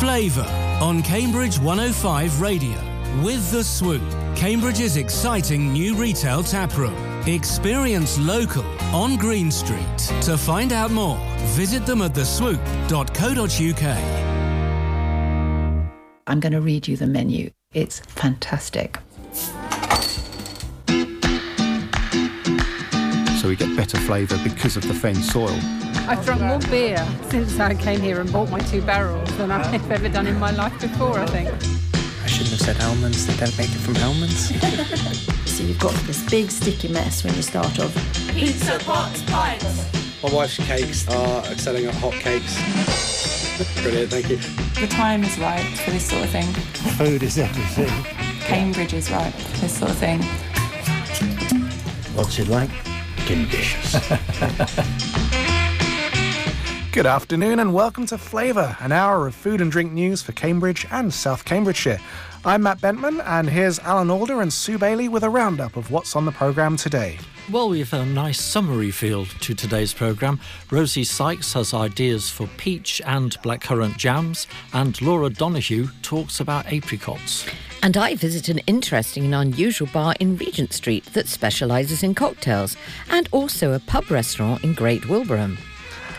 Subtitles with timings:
[0.00, 0.46] Flavour
[0.82, 2.76] on Cambridge 105 Radio
[3.22, 4.02] with The Swoop,
[4.34, 6.94] Cambridge's exciting new retail taproom.
[7.28, 9.98] Experience local on Green Street.
[10.22, 11.16] To find out more,
[11.54, 13.84] visit them at theswoop.co.uk.
[16.26, 17.50] I'm going to read you the menu.
[17.72, 18.98] It's fantastic.
[23.40, 25.83] So we get better flavour because of the fen soil.
[26.06, 26.98] I've drunk more beer
[27.30, 30.50] since I came here and bought my two barrels than I've ever done in my
[30.50, 31.48] life before, I think.
[32.22, 34.48] I shouldn't have said almonds, they don't make it from almonds.
[35.50, 37.94] so you've got this big sticky mess when you start off.
[38.28, 40.22] Pizza, pots, pints.
[40.22, 42.54] My wife's cakes are selling at hot cakes.
[43.82, 44.36] Brilliant, thank you.
[44.78, 46.52] The time is right for this sort of thing.
[46.98, 48.04] Food is everything.
[48.40, 50.22] Cambridge is right for this sort of thing.
[52.14, 52.70] What's it like?
[53.26, 55.13] Delicious.
[56.94, 60.86] Good afternoon and welcome to Flavour, an hour of food and drink news for Cambridge
[60.92, 61.98] and South Cambridgeshire.
[62.44, 66.14] I'm Matt Bentman, and here's Alan Alder and Sue Bailey with a roundup of what's
[66.14, 67.18] on the programme today.
[67.50, 70.38] Well, we've a nice summery feel to today's programme.
[70.70, 77.44] Rosie Sykes has ideas for peach and blackcurrant jams, and Laura Donahue talks about apricots.
[77.82, 82.76] And I visit an interesting and unusual bar in Regent Street that specialises in cocktails,
[83.10, 85.58] and also a pub restaurant in Great Wilbraham.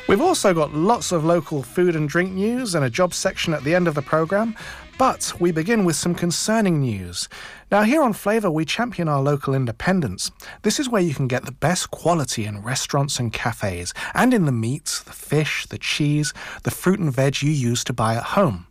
[0.08, 3.64] We've also got lots of local food and drink news and a job section at
[3.64, 4.56] the end of the programme,
[5.00, 7.28] but we begin with some concerning news.
[7.72, 10.30] Now, here on Flavour, we champion our local independence.
[10.62, 14.46] This is where you can get the best quality in restaurants and cafes, and in
[14.46, 18.24] the meats, the fish, the cheese, the fruit and veg you use to buy at
[18.24, 18.68] home.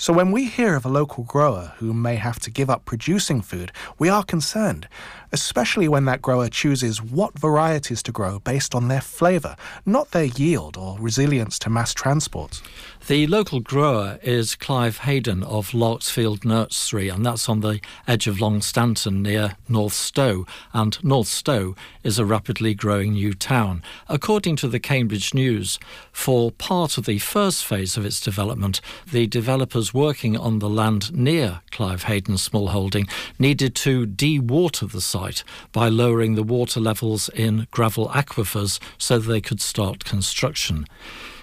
[0.00, 3.42] So when we hear of a local grower who may have to give up producing
[3.42, 4.88] food, we are concerned,
[5.30, 10.24] especially when that grower chooses what varieties to grow based on their flavour, not their
[10.24, 12.62] yield or resilience to mass transport.
[13.06, 18.40] The local grower is Clive Hayden of Larksfield Nursery, and that's on the edge of
[18.40, 20.46] Longstanton near Northstowe.
[20.72, 23.82] And Northstowe is a rapidly growing new town.
[24.08, 25.80] According to the Cambridge News,
[26.12, 31.12] for part of the first phase of its development, the developers working on the land
[31.12, 33.08] near Clive Hayden's small holding
[33.38, 39.40] needed to de-water the site by lowering the water levels in gravel aquifers so they
[39.40, 40.86] could start construction.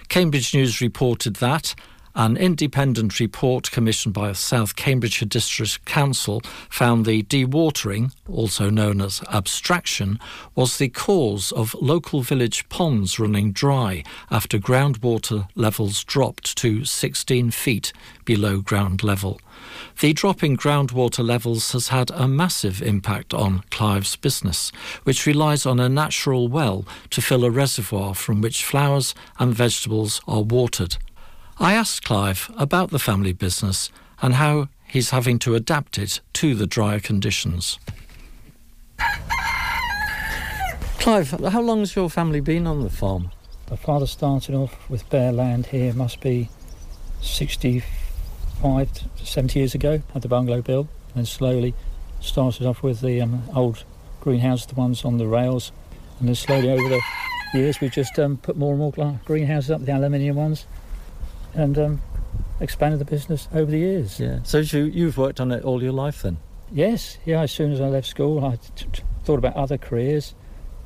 [0.08, 1.74] Cambridge News reported that
[2.14, 9.22] an independent report commissioned by South Cambridgeshire District Council found the dewatering, also known as
[9.30, 10.18] abstraction,
[10.54, 17.50] was the cause of local village ponds running dry after groundwater levels dropped to 16
[17.50, 17.92] feet
[18.24, 19.38] below ground level.
[20.00, 24.70] The drop in groundwater levels has had a massive impact on Clive's business,
[25.04, 30.20] which relies on a natural well to fill a reservoir from which flowers and vegetables
[30.28, 30.96] are watered.
[31.58, 33.90] I asked Clive about the family business
[34.22, 37.78] and how he's having to adapt it to the drier conditions.
[40.98, 43.30] Clive, how long has your family been on the farm?
[43.70, 46.48] My father started off with bare land here, must be
[48.58, 51.74] 65 to 70 years ago, had the bungalow built, and then slowly
[52.20, 53.84] started off with the um, old
[54.20, 55.70] greenhouses, the ones on the rails,
[56.18, 57.00] and then slowly over the
[57.54, 60.66] years we've just um, put more and more greenhouses up, the aluminium ones,
[61.54, 62.02] and um,
[62.58, 64.18] expanded the business over the years.
[64.18, 64.40] Yeah.
[64.42, 66.38] So you, you've worked on it all your life then?
[66.72, 67.18] Yes.
[67.24, 67.42] Yeah.
[67.42, 70.34] As soon as I left school, I t- t- thought about other careers.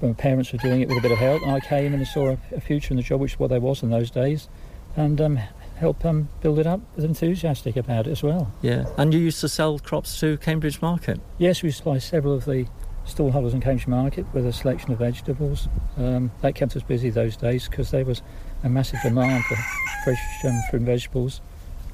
[0.01, 2.07] When my parents were doing it with a bit of help, and I came and
[2.07, 4.49] saw a, a future in the job, which is what there was in those days,
[4.97, 5.39] and um,
[5.83, 8.53] help um, build it up with enthusiastic about it as well.
[8.63, 8.87] Yeah.
[8.97, 11.21] And you used to sell crops to Cambridge Market?
[11.39, 12.69] Yes, we supply several of the
[13.05, 15.69] stallholders in Cambridge Market with a selection of vegetables.
[15.97, 18.23] Um, that kept us busy those days because there was
[18.63, 19.57] a massive demand for
[20.05, 21.41] fresh um, fruit and vegetables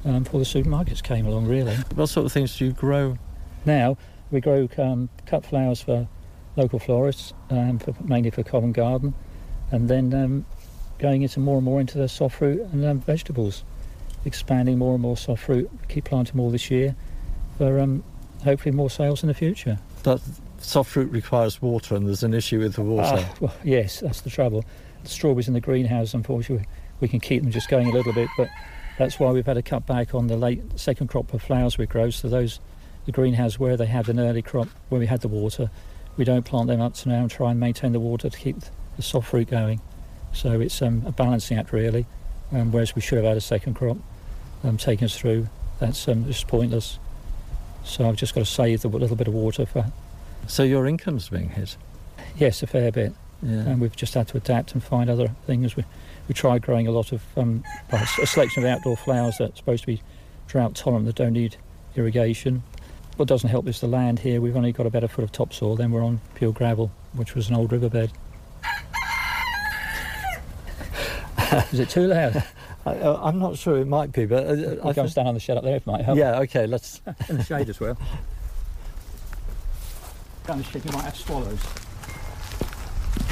[0.05, 1.75] um, before the supermarkets came along, really.
[1.95, 3.17] What sort of things do you grow?
[3.65, 3.97] Now,
[4.29, 6.07] we grow um, cut flowers for
[6.55, 9.15] local florists, um, for, mainly for Covent Garden,
[9.71, 10.45] and then um,
[10.99, 13.63] going into more and more into the soft fruit and um, vegetables,
[14.25, 15.69] expanding more and more soft fruit.
[15.87, 16.95] Keep planting more this year
[17.57, 18.01] for
[18.43, 19.79] hopefully more sales in the future.
[20.03, 20.21] But
[20.59, 23.17] soft fruit requires water, and there's an issue with the water.
[23.17, 24.63] Uh, well, yes, that's the trouble.
[25.03, 26.67] The strawberries in the greenhouse, unfortunately,
[26.99, 28.49] we can keep them just going a little bit, but
[28.97, 31.85] that's why we've had to cut back on the late second crop of flowers we
[31.85, 32.09] grow.
[32.09, 32.59] So those,
[33.05, 35.69] the greenhouse where they had an early crop, where we had the water,
[36.17, 38.57] we don't plant them up to now and try and maintain the water to keep
[38.97, 39.81] the soft fruit going.
[40.33, 42.05] So it's um, a balancing act really,
[42.51, 43.97] um, whereas we should have had a second crop
[44.63, 45.47] um, taking us through.
[45.79, 46.99] That's um, just pointless.
[47.83, 49.91] So I've just got to save the little bit of water for.
[50.47, 51.77] So your income's being hit.
[52.37, 53.13] Yes, a fair bit.
[53.41, 53.59] Yeah.
[53.59, 55.75] And we've just had to adapt and find other things.
[55.75, 55.85] We,
[56.27, 59.87] we tried growing a lot of um, a selection of outdoor flowers that's supposed to
[59.87, 60.01] be
[60.47, 61.55] drought tolerant that don't need
[61.95, 62.63] irrigation.
[63.15, 64.41] What doesn't help is the land here.
[64.41, 65.75] We've only got about a foot of topsoil.
[65.75, 68.11] Then we're on pure gravel, which was an old riverbed.
[71.71, 72.43] is it too loud?
[72.91, 75.39] I, am not sure it might be, but uh, I'll go and stand on the
[75.39, 76.17] shed up there if it might help.
[76.17, 77.01] Yeah, okay, let's.
[77.29, 77.97] In the shade as well.
[80.45, 81.59] Down the shed, you might have swallows.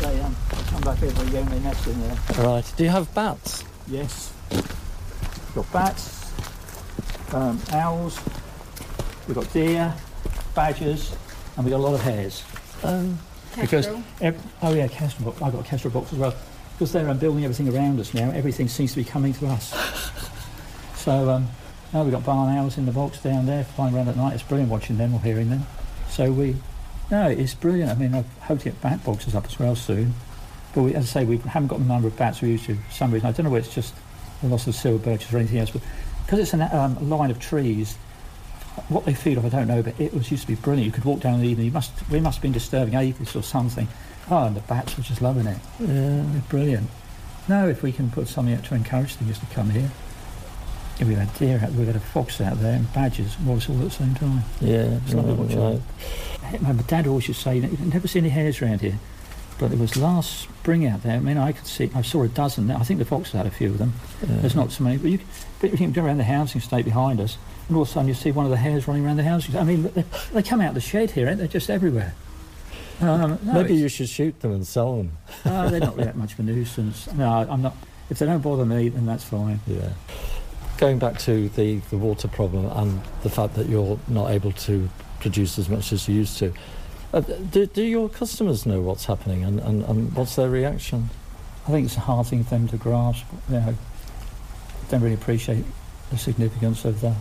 [0.01, 0.35] They um,
[0.67, 2.17] come back here, they go and they nest in there.
[2.37, 2.73] Right.
[2.77, 3.63] Do you have bats?
[3.87, 4.31] Yes.
[4.51, 6.31] We've got bats,
[7.33, 8.19] um, owls,
[9.27, 9.93] we've got deer,
[10.53, 11.15] badgers,
[11.55, 12.43] and we've got a lot of hares.
[12.83, 13.17] Um,
[13.59, 13.87] because
[14.61, 15.35] oh yeah, kestrel.
[15.43, 16.35] I've got a kestrel box as well.
[16.77, 19.73] Because they're building everything around us now, everything seems to be coming to us.
[20.95, 21.47] so um,
[21.91, 24.35] now we've got barn owls in the box down there flying around at night.
[24.35, 25.65] It's brilliant watching them or hearing them.
[26.07, 26.55] So we,
[27.09, 27.89] no, it's brilliant.
[27.89, 30.13] I mean, I hope to get bat boxes up as well soon.
[30.75, 32.75] But we, as I say, we haven't got the number of bats we used to
[32.75, 33.27] for some reason.
[33.27, 33.95] I don't know whether it's just
[34.43, 35.81] the loss of silver birches or anything else, but
[36.25, 37.95] because it's an, um, a line of trees,
[38.89, 40.85] what they feed off, I don't know, but it was used to be brilliant.
[40.85, 41.65] You could walk down in the evening.
[41.65, 43.87] You must, we must have been disturbing aphids or something.
[44.29, 45.57] Oh, and the bats were just loving it.
[45.79, 45.87] Yeah.
[45.87, 46.89] They're brilliant.
[47.47, 49.91] Now, if we can put something out to encourage things to come here.
[50.99, 53.65] We've had deer out, we've had a fox out there and badgers, all all at
[53.65, 54.41] the same time.
[54.59, 55.81] Yeah, it's lovely watching.
[56.41, 56.61] Right.
[56.61, 58.97] My dad always used to say, you never see any hares around here.
[59.59, 61.15] But it was last spring out there.
[61.15, 62.69] I mean, I could see, I saw a dozen.
[62.71, 63.93] I think the foxes had a few of them.
[64.21, 64.37] Yeah.
[64.37, 65.19] There's not so many, but you,
[65.59, 67.37] but you can go around the housing estate behind us,
[67.67, 69.55] and all of a sudden you see one of the hares running around the housing.
[69.55, 71.47] I mean, they, they come out of the shed here, aren't they?
[71.47, 72.13] Just everywhere.
[72.99, 75.11] Um, no, Maybe you should shoot them and sell them.
[75.45, 77.11] uh, they're not that much of a nuisance.
[77.13, 77.75] No, I'm not.
[78.09, 79.59] If they don't bother me, then that's fine.
[79.67, 79.89] Yeah.
[80.77, 84.89] Going back to the, the water problem and the fact that you're not able to
[85.19, 86.53] produce as much as you used to,
[87.13, 91.09] uh, do, do your customers know what's happening and, and, and what's their reaction?
[91.67, 93.25] I think it's a hard thing for them to grasp.
[93.49, 93.75] You know,
[94.89, 95.65] don't really appreciate
[96.09, 97.13] the significance of the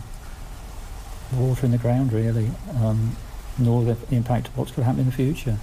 [1.33, 2.49] water in the ground, really.
[2.81, 3.15] Um,
[3.57, 5.57] nor the impact of what's going to happen in the future.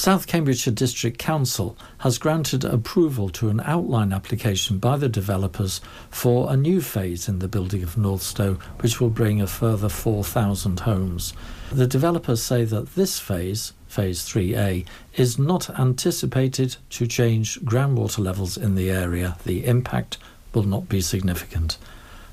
[0.00, 6.50] South Cambridgeshire District Council has granted approval to an outline application by the developers for
[6.50, 10.80] a new phase in the building of North Northstowe, which will bring a further 4,000
[10.80, 11.34] homes.
[11.70, 14.86] The developers say that this phase, Phase 3A,
[15.16, 19.36] is not anticipated to change groundwater levels in the area.
[19.44, 20.16] The impact
[20.54, 21.76] will not be significant.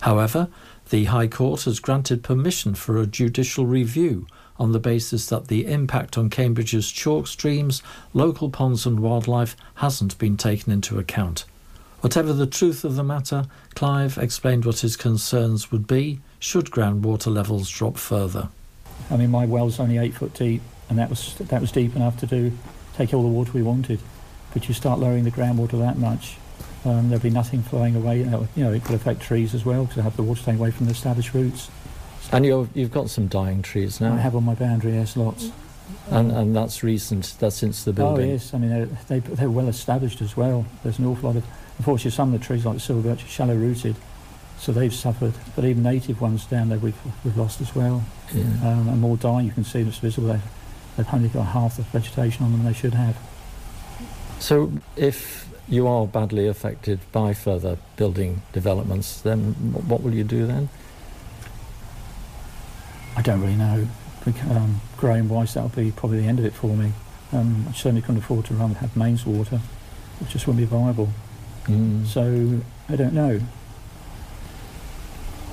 [0.01, 0.47] However,
[0.89, 4.28] the High Court has granted permission for a judicial review
[4.60, 10.18] on the basis that the impact on Cambridge's chalk streams, local ponds, and wildlife hasn't
[10.18, 11.45] been taken into account.
[12.01, 13.45] Whatever the truth of the matter,
[13.75, 18.50] Clive explained what his concerns would be should groundwater levels drop further.
[19.10, 22.18] I mean, my well's only eight foot deep, and that was that was deep enough
[22.19, 22.51] to do
[22.95, 24.00] take all the water we wanted.
[24.54, 26.38] But you start lowering the groundwater that much,
[26.85, 28.19] um, there'll be nothing flowing away.
[28.19, 30.71] You know, it could affect trees as well because I have the water staying away
[30.71, 31.69] from the established roots.
[32.31, 34.13] And you have got some dying trees now.
[34.13, 35.51] I have on my boundary, yes, lots.
[36.12, 37.35] And and that's recent.
[37.39, 38.29] That's since the building.
[38.29, 40.65] Oh yes, I mean they're, they, they're well established as well.
[40.83, 41.45] There's an awful lot of.
[41.77, 43.95] Unfortunately, some of the trees like the silver birch are shallow rooted,
[44.57, 45.33] so they've suffered.
[45.56, 48.03] But even native ones down there we've we've lost as well.
[48.33, 48.44] Yeah.
[48.44, 49.45] Um, and more dying.
[49.45, 50.30] You can see that's visible.
[50.30, 50.41] They've,
[50.97, 53.18] they've only got half the vegetation on them they should have.
[54.39, 59.54] So if you are badly affected by further building developments, then
[59.88, 60.69] what will you do then?
[63.16, 63.88] I don't really know.
[64.50, 66.92] Um, growing wise, that'll be probably the end of it for me.
[67.31, 69.59] Um, I certainly couldn't afford to run have mains water.
[70.21, 71.09] It just wouldn't be viable.
[71.66, 72.06] Mm.
[72.06, 73.40] So I don't know.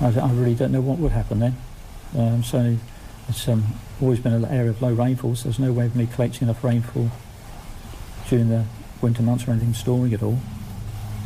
[0.01, 1.55] I, I, really don't know what would happen then.
[2.17, 2.77] Um, so
[3.29, 3.65] it's um,
[4.01, 6.63] always been an area of low rainfall, so there's no way of me collecting enough
[6.63, 7.11] rainfall
[8.29, 8.65] during the
[9.01, 10.39] winter months or anything storing it all.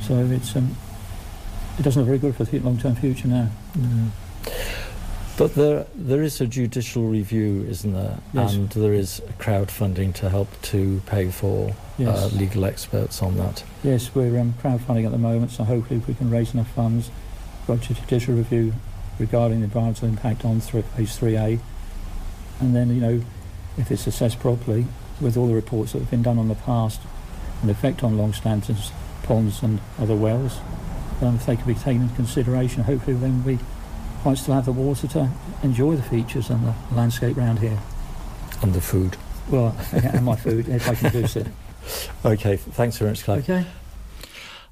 [0.02, 0.76] So it's um,
[1.78, 3.50] it doesn't look very good for the long-term future now.
[3.78, 4.10] Mm.
[5.38, 8.20] But there there is a judicial review, isn't there?
[8.34, 8.54] Yes.
[8.54, 12.18] And there is crowdfunding to help to pay for yes.
[12.18, 13.64] uh, legal experts on that.
[13.84, 17.10] Yes, we're um, crowdfunding at the moment, so hopefully if we can raise enough funds,
[17.68, 18.74] got a judicial review
[19.18, 21.60] regarding the environmental impact on th- phase 3A.
[22.60, 23.22] And then, you know,
[23.78, 24.86] if it's assessed properly,
[25.22, 27.02] with all the reports that have been done on the past,
[27.62, 28.92] an effect on Longstanton's,
[29.24, 30.60] ponds and other wells.
[31.22, 33.60] Um, if they could be taken into consideration, hopefully then we
[34.26, 35.30] might still have the water to
[35.64, 37.80] enjoy the features and the landscape around here.
[38.62, 39.18] And the food.
[39.50, 41.46] Well, and my food, if I can do so.
[42.24, 43.50] Okay, thanks very much, Clive.
[43.50, 43.66] Okay.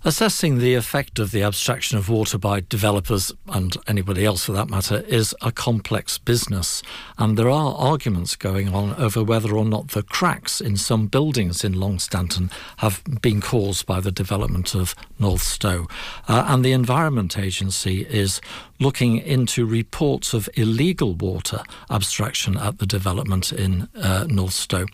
[0.07, 4.69] Assessing the effect of the abstraction of water by developers and anybody else for that
[4.69, 6.81] matter is a complex business,
[7.17, 11.61] and there are arguments going on over whether or not the cracks in some buildings
[11.65, 15.91] in Longstanton have been caused by the development of Northstowe.
[16.29, 18.39] Uh, and the Environment Agency is
[18.79, 24.87] looking into reports of illegal water abstraction at the development in uh, Northstowe.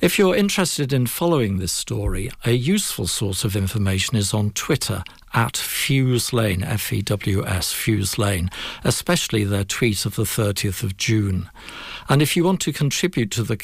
[0.00, 5.02] If you're interested in following this story, a useful source of information is on Twitter
[5.32, 8.50] at Fews Lane, F E W S, Fews Lane,
[8.84, 11.48] especially their tweet of the 30th of June.
[12.08, 13.56] And if you want to contribute to the,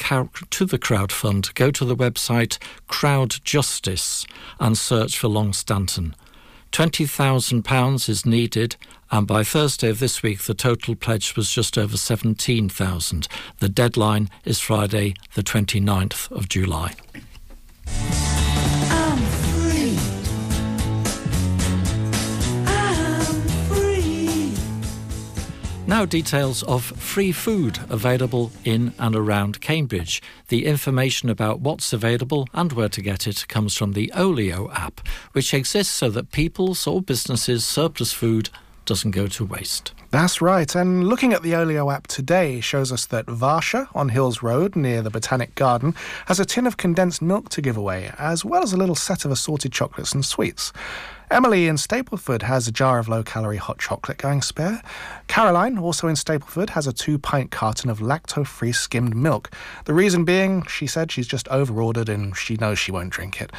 [0.49, 4.25] to the crowd fund, go to the website Crowd Justice
[4.59, 6.13] and search for Longstanton.
[6.71, 8.75] £20,000 is needed,
[9.11, 13.27] and by Thursday of this week, the total pledge was just over 17,000.
[13.59, 16.95] The deadline is Friday, the 29th of July.
[25.87, 30.21] Now, details of free food available in and around Cambridge.
[30.49, 34.99] The information about what's available and where to get it comes from the Olio app,
[35.31, 38.49] which exists so that people's or businesses' surplus food
[38.83, 39.93] doesn't go to waste.
[40.11, 40.75] That's right.
[40.75, 45.01] And looking at the Olio app today shows us that Varsha on Hills Road near
[45.01, 48.73] the Botanic Garden has a tin of condensed milk to give away, as well as
[48.73, 50.73] a little set of assorted chocolates and sweets.
[51.29, 54.81] Emily in Stapleford has a jar of low calorie hot chocolate going spare.
[55.27, 59.51] Caroline, also in Stapleford, has a two pint carton of lacto free skimmed milk.
[59.83, 63.51] The reason being, she said she's just overordered and she knows she won't drink it.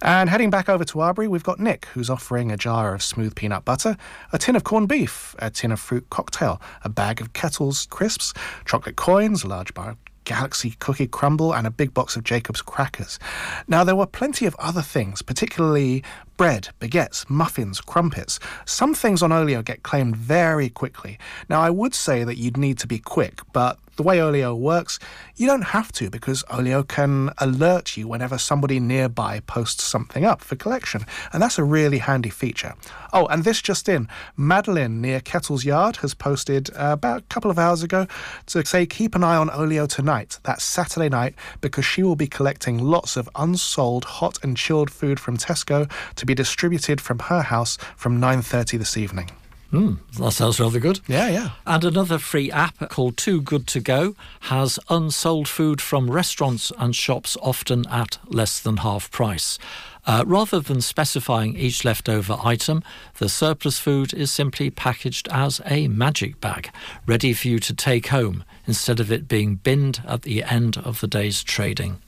[0.00, 3.34] And heading back over to Arbury, we've got Nick, who's offering a jar of smooth
[3.34, 3.98] peanut butter,
[4.32, 8.32] a tin of corned beef, a tin of fruit cocktail, a bag of Kettles crisps,
[8.64, 12.62] chocolate coins, a large bar of Galaxy cookie crumble, and a big box of Jacob's
[12.62, 13.18] crackers.
[13.66, 16.04] Now, there were plenty of other things, particularly
[16.42, 18.40] bread, baguettes, muffins, crumpets.
[18.64, 21.16] Some things on Olio get claimed very quickly.
[21.48, 24.98] Now, I would say that you'd need to be quick, but the way Olio works,
[25.36, 30.40] you don't have to because Olio can alert you whenever somebody nearby posts something up
[30.40, 32.74] for collection, and that's a really handy feature.
[33.12, 37.50] Oh, and this just in Madeline near Kettle's Yard has posted uh, about a couple
[37.50, 38.06] of hours ago
[38.46, 42.26] to say keep an eye on Olio tonight, that's Saturday night, because she will be
[42.26, 47.42] collecting lots of unsold hot and chilled food from Tesco to be distributed from her
[47.42, 49.30] house from 9:30 this evening.
[49.72, 51.00] Mm, that sounds rather good.
[51.06, 51.50] Yeah, yeah.
[51.66, 56.94] And another free app called Too Good To Go has unsold food from restaurants and
[56.94, 59.58] shops, often at less than half price.
[60.04, 62.82] Uh, rather than specifying each leftover item,
[63.18, 66.70] the surplus food is simply packaged as a magic bag,
[67.06, 71.00] ready for you to take home instead of it being binned at the end of
[71.00, 71.98] the day's trading.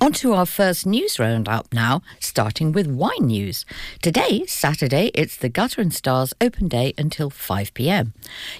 [0.00, 3.64] On to our first news roundup now, starting with wine news.
[4.02, 8.12] Today, Saturday, it's the Gutter and Stars open day until 5 pm.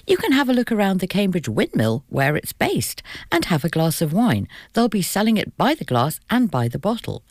[0.07, 3.69] You can have a look around the Cambridge Windmill where it's based and have a
[3.69, 4.47] glass of wine.
[4.73, 7.21] They'll be selling it by the glass and by the bottle.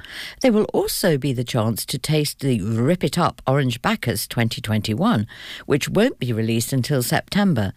[0.42, 5.26] There will also be the chance to taste the Rip It Up Orange Bacchus 2021,
[5.66, 7.72] which won't be released until September.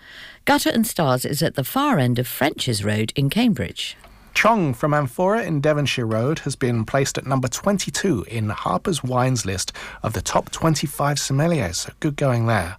[0.46, 3.98] Gutter and Stars is at the far end of French's Road in Cambridge.
[4.38, 9.48] Chong from Amphora in Devonshire Road has been placed at number 22 in Harper's Wines
[9.48, 11.77] list of the top 25 sommeliers.
[11.77, 12.77] So good going there.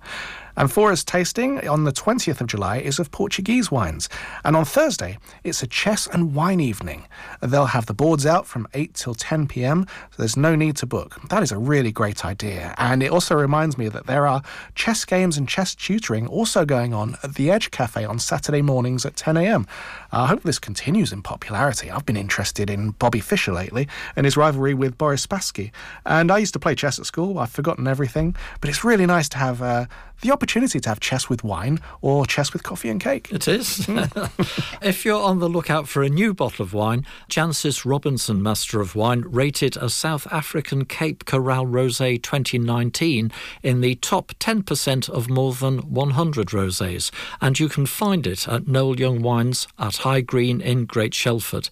[0.58, 4.08] Amphora's tasting on the 20th of July is of Portuguese wines.
[4.44, 7.06] And on Thursday, it's a chess and wine evening.
[7.40, 10.86] They'll have the boards out from 8 till 10 pm, so there's no need to
[10.86, 11.16] book.
[11.28, 12.74] That is a really great idea.
[12.76, 14.42] And it also reminds me that there are
[14.74, 19.06] chess games and chess tutoring also going on at the Edge Cafe on Saturday mornings
[19.06, 19.64] at 10 am.
[20.10, 21.88] I hope this continues in popularity.
[21.88, 23.86] I've been interested in Bobby Fischer lately
[24.16, 25.70] and his rivalry with Boris Spassky.
[26.04, 27.38] And I used to play chess at school.
[27.38, 29.86] I've forgotten everything, but it's really nice to have uh,
[30.22, 33.30] the opportunity to have chess with wine or chess with coffee and cake.
[33.30, 33.88] It is.
[34.82, 38.94] if you're on the lookout for a new bottle of wine, Jancis Robinson, Master of
[38.94, 43.30] Wine, rated a South African Cape Corral Rosé 2019
[43.62, 47.10] in the top 10% of more than 100 rosés,
[47.40, 51.68] and you can find it at Noel Young Wines at High Green in Great Shelford.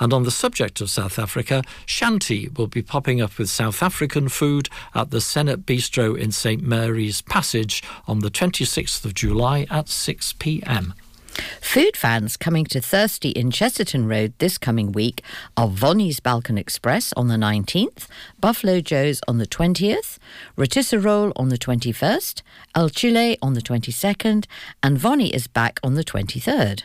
[0.00, 4.28] And on the subject of South Africa, Shanti will be popping up with South African
[4.28, 9.88] food at the Senate Bistro in St Mary's Passage on the 26th of July at
[9.88, 10.94] 6 pm.
[11.62, 15.22] Food fans coming to Thirsty in Chesterton Road this coming week
[15.56, 18.06] are Vonnie's Balkan Express on the 19th,
[18.38, 20.18] Buffalo Joe's on the 20th,
[20.56, 22.42] Rotisserie on the 21st,
[22.74, 24.44] El Chile on the 22nd,
[24.82, 26.82] and Vonnie is back on the 23rd.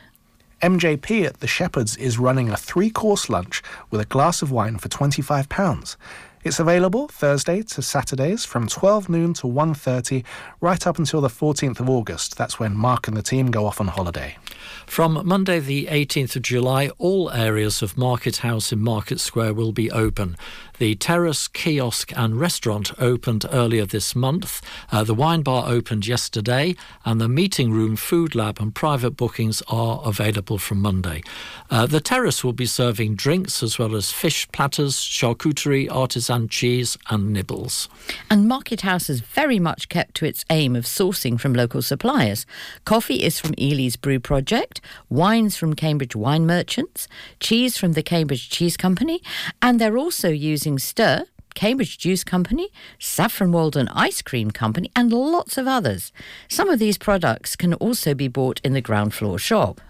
[0.62, 3.62] MJP at the Shepherd's is running a three course lunch
[3.92, 5.96] with a glass of wine for £25.
[6.44, 10.24] It's available Thursday to Saturdays from 12 noon to 1.30
[10.60, 12.38] right up until the 14th of August.
[12.38, 14.38] That's when Mark and the team go off on holiday.
[14.86, 19.72] From Monday, the 18th of July, all areas of Market House in Market Square will
[19.72, 20.38] be open.
[20.80, 24.62] The terrace, kiosk, and restaurant opened earlier this month.
[24.92, 29.64] Uh, the wine bar opened yesterday, and the meeting room, food lab, and private bookings
[29.68, 31.24] are available from Monday.
[31.72, 36.96] Uh, the terrace will be serving drinks as well as fish platters, charcuterie, artisan cheese,
[37.10, 37.90] and nibbles.
[38.30, 42.46] And Market House has very much kept to its aim of sourcing from local suppliers.
[42.86, 44.80] Coffee is from Ely's Brew Project,
[45.10, 47.08] wines from Cambridge Wine Merchants,
[47.40, 49.24] cheese from the Cambridge Cheese Company,
[49.60, 52.70] and they're also using Stir, Cambridge Juice Company,
[53.00, 56.12] Saffron Walden Ice Cream Company, and lots of others.
[56.48, 59.82] Some of these products can also be bought in the ground floor shop.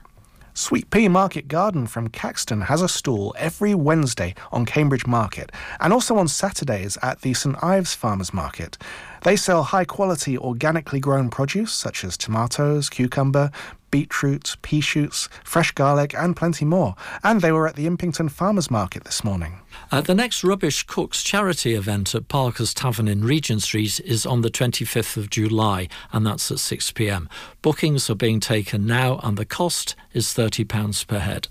[0.58, 5.94] Sweet Pea Market Garden from Caxton has a stall every Wednesday on Cambridge Market and
[5.94, 8.76] also on Saturdays at the St Ives Farmers Market.
[9.22, 13.52] They sell high quality organically grown produce such as tomatoes, cucumber,
[13.92, 16.96] beetroot, pea shoots, fresh garlic, and plenty more.
[17.24, 19.60] And they were at the Impington Farmers Market this morning.
[19.92, 24.42] Uh, the next Rubbish Cooks charity event at Parker's Tavern in Regent Street is on
[24.42, 27.30] the 25th of July, and that's at 6 pm.
[27.62, 31.48] Bookings are being taken now, and the cost is £30 per head.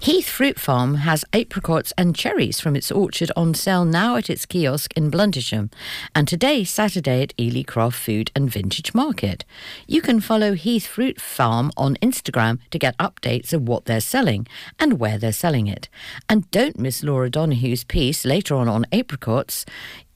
[0.00, 4.46] Heath Fruit Farm has apricots and cherries from its orchard on sale now at its
[4.46, 5.72] kiosk in Bluntisham,
[6.14, 9.44] and today, Saturday, at Ely Craft Food and Vintage Market.
[9.86, 14.46] You can follow Heath Fruit Farm on Instagram to get updates of what they're selling
[14.78, 15.88] and where they're selling it.
[16.28, 19.64] And don't miss Laura Donohue's piece later on on apricots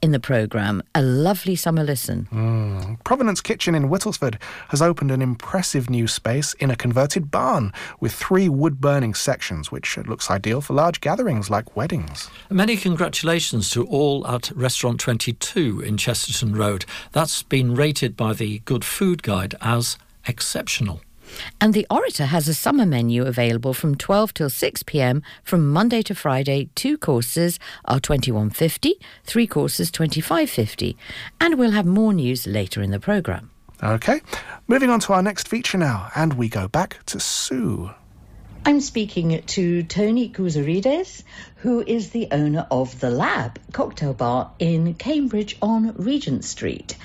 [0.03, 0.83] in the programme.
[0.95, 2.29] A lovely summer listen.
[2.33, 3.03] Mm.
[3.05, 8.13] Provenance Kitchen in Whittlesford has opened an impressive new space in a converted barn with
[8.13, 12.29] three wood burning sections, which looks ideal for large gatherings like weddings.
[12.51, 16.85] Many congratulations to all at Restaurant 22 in Chesterton Road.
[17.13, 21.01] That's been rated by the Good Food Guide as exceptional.
[21.61, 26.03] And the Orator has a summer menu available from 12 till 6 pm from Monday
[26.03, 26.69] to Friday.
[26.75, 28.93] Two courses are 21.50,
[29.25, 30.97] three courses 25.50.
[31.41, 33.51] And we'll have more news later in the programme.
[33.83, 34.21] Okay,
[34.69, 37.91] moving on to our next feature now, and we go back to Sue.
[38.65, 41.25] I'm speaking to Tony Kouzarides,
[41.57, 46.97] who is the owner of The Lab cocktail bar in Cambridge on Regent Street.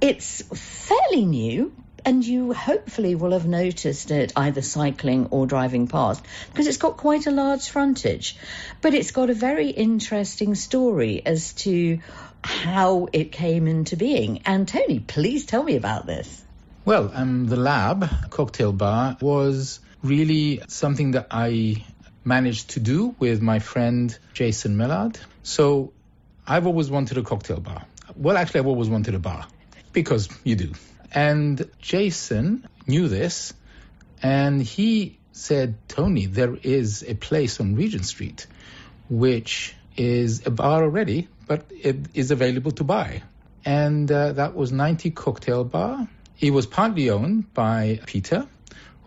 [0.00, 1.72] It's fairly new,
[2.04, 6.96] and you hopefully will have noticed it either cycling or driving past because it's got
[6.96, 8.36] quite a large frontage.
[8.80, 12.00] But it's got a very interesting story as to
[12.42, 14.42] how it came into being.
[14.44, 16.42] And Tony, please tell me about this.
[16.84, 21.84] Well, um, the lab cocktail bar was really something that I
[22.24, 25.18] managed to do with my friend Jason Mellad.
[25.42, 25.92] So
[26.46, 27.86] I've always wanted a cocktail bar.
[28.16, 29.46] Well, actually, I've always wanted a bar
[29.92, 30.72] because you do.
[31.14, 33.54] And Jason knew this
[34.22, 38.46] and he said, Tony, there is a place on Regent Street
[39.08, 43.22] which is a bar already, but it is available to buy.
[43.64, 46.08] And uh, that was 90 Cocktail Bar.
[46.40, 48.46] It was partly owned by Peter,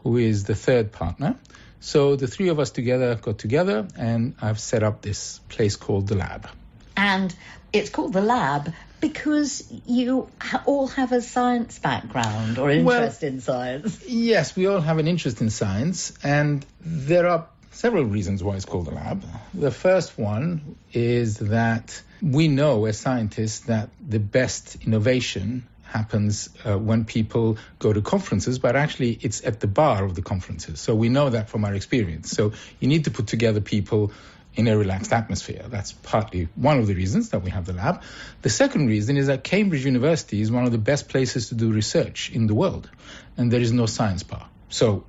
[0.04, 1.36] who is the third partner.
[1.80, 6.08] So the three of us together got together and I've set up this place called
[6.08, 6.48] The Lab.
[6.96, 7.36] And
[7.74, 10.30] it's called The Lab because you
[10.66, 14.06] all have a science background or interest well, in science.
[14.08, 18.66] Yes, we all have an interest in science, and there are several reasons why it's
[18.66, 19.24] called a lab.
[19.54, 26.78] The first one is that we know as scientists that the best innovation happens uh,
[26.78, 30.82] when people go to conferences, but actually it's at the bar of the conferences.
[30.82, 32.32] So we know that from our experience.
[32.32, 34.12] So you need to put together people
[34.58, 35.64] in a relaxed atmosphere.
[35.70, 38.02] That's partly one of the reasons that we have the lab.
[38.42, 41.72] The second reason is that Cambridge University is one of the best places to do
[41.72, 42.90] research in the world,
[43.38, 44.50] and there is no science bar.
[44.70, 45.06] So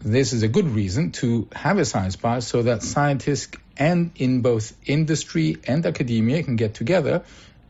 [0.00, 4.40] this is a good reason to have a science bar so that scientists and in
[4.40, 7.24] both industry and academia can get together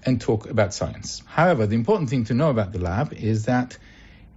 [0.05, 1.22] and talk about science.
[1.24, 3.79] However, the important thing to know about the lab is that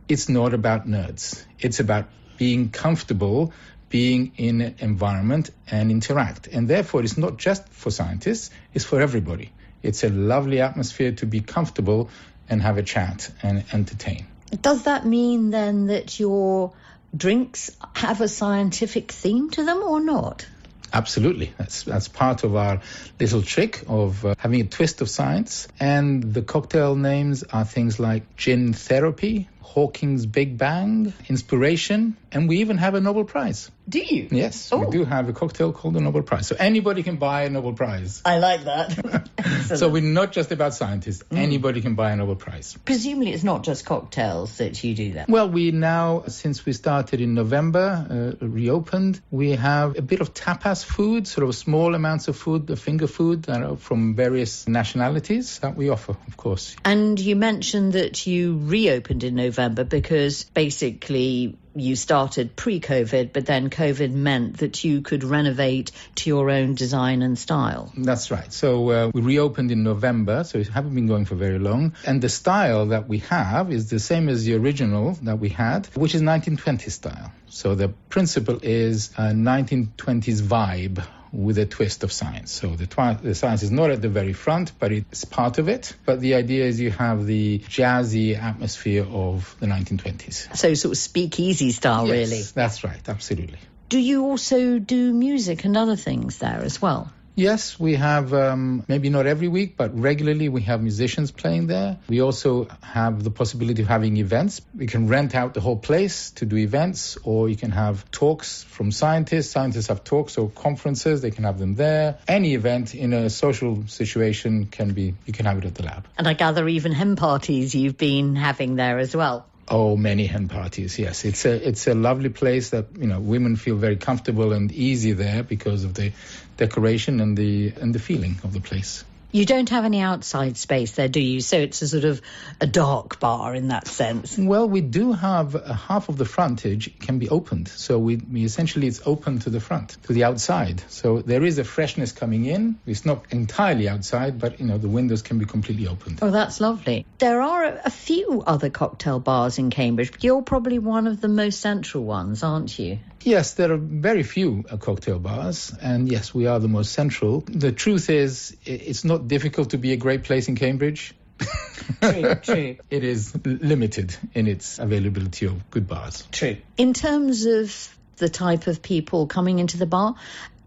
[0.08, 1.44] it's not about nerds.
[1.60, 3.54] It's about being comfortable
[3.90, 6.48] being in an environment and interact.
[6.48, 9.52] And therefore, it's not just for scientists, it's for everybody.
[9.82, 12.10] It's a lovely atmosphere to be comfortable
[12.50, 14.26] and have a chat and entertain.
[14.62, 16.74] Does that mean then that your
[17.16, 20.46] drinks have a scientific theme to them or not?
[20.92, 21.54] Absolutely.
[21.58, 22.82] That's that's part of our
[23.20, 25.68] little trick of uh, having a twist of science.
[25.80, 32.58] And the cocktail names are things like gin therapy, Hawking's Big Bang, inspiration, and we
[32.62, 33.70] even have a Nobel Prize.
[33.90, 34.28] Do you?
[34.30, 34.86] Yes, oh.
[34.86, 36.46] we do have a cocktail called the Nobel Prize.
[36.46, 38.22] So anybody can buy a Nobel Prize.
[38.24, 39.30] I like that.
[39.78, 41.24] so we're not just about scientists.
[41.24, 41.38] Mm.
[41.40, 42.78] Anybody can buy a Nobel Prize.
[42.86, 45.28] Presumably, it's not just cocktails that you do that.
[45.28, 50.36] Well, we now, since we started in November, uh, reopened, we have a bit of
[50.36, 53.48] tapas food, sort of small amounts of food, the finger food
[53.80, 56.76] from various nationalities that we offer, of course.
[56.86, 63.46] And you mentioned that you reopened in November because basically you started pre COVID, but
[63.46, 67.92] then COVID meant that you could renovate to your own design and style.
[67.98, 68.52] That's right.
[68.52, 71.94] So uh, we reopened in November, so we haven't been going for very long.
[72.06, 75.88] And the style that we have is the same as the original that we had,
[75.96, 77.32] which is 1920s style.
[77.50, 82.52] So the principle is a 1920s vibe with a twist of science.
[82.52, 85.70] So the, twi- the, science is not at the very front, but it's part of
[85.70, 85.96] it.
[86.06, 90.56] But the idea is you have the jazzy atmosphere of the 1920s.
[90.56, 92.42] So sort of speakeasy style, yes, really.
[92.44, 93.60] That's right, absolutely.
[93.90, 97.12] Do you also do music and other things there as well?
[97.40, 101.98] Yes, we have um, maybe not every week, but regularly we have musicians playing there.
[102.10, 104.62] We also have the possibility of having events.
[104.76, 108.64] We can rent out the whole place to do events, or you can have talks
[108.64, 109.52] from scientists.
[109.52, 112.18] Scientists have talks or conferences, they can have them there.
[112.28, 116.08] Any event in a social situation can be, you can have it at the lab.
[116.18, 119.49] And I gather even hen parties you've been having there as well.
[119.72, 120.98] Oh, many hen parties.
[120.98, 124.72] Yes, it's a it's a lovely place that you know women feel very comfortable and
[124.72, 126.12] easy there because of the
[126.58, 129.04] decoration and the and the feeling of the place.
[129.32, 131.40] You don't have any outside space there, do you?
[131.42, 132.22] So it's a sort of
[132.60, 134.38] a dark bar in that sense.
[134.38, 137.68] Well, we do have uh, half of the frontage can be opened.
[137.68, 140.82] So we, we, essentially it's open to the front, to the outside.
[140.90, 142.80] So there is a freshness coming in.
[142.88, 146.20] It's not entirely outside, but you know the windows can be completely opened.
[146.22, 147.06] Oh, that's lovely.
[147.20, 150.12] There are a, a few other cocktail bars in Cambridge.
[150.12, 153.00] But you're probably one of the most central ones, aren't you?
[153.22, 157.42] Yes, there are very few uh, cocktail bars, and yes, we are the most central.
[157.42, 161.14] The truth is, it's not difficult to be a great place in Cambridge.
[162.02, 162.78] true, true.
[162.90, 166.28] It is limited in its availability of good bars.
[166.32, 166.58] True.
[166.78, 170.16] In terms of the type of people coming into the bar,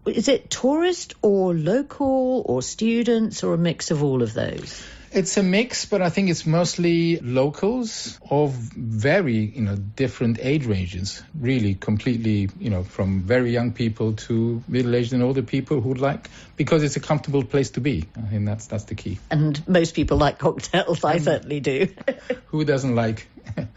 [0.05, 4.83] is it tourist or local or students or a mix of all of those?
[5.13, 10.65] It's a mix, but I think it's mostly locals of very, you know, different age
[10.65, 11.21] ranges.
[11.39, 16.31] Really, completely, you know, from very young people to middle-aged and older people who'd like,
[16.57, 18.05] because it's a comfortable place to be.
[18.17, 19.19] I think that's that's the key.
[19.29, 21.03] And most people like cocktails.
[21.03, 21.89] I certainly do.
[22.47, 23.27] Who doesn't like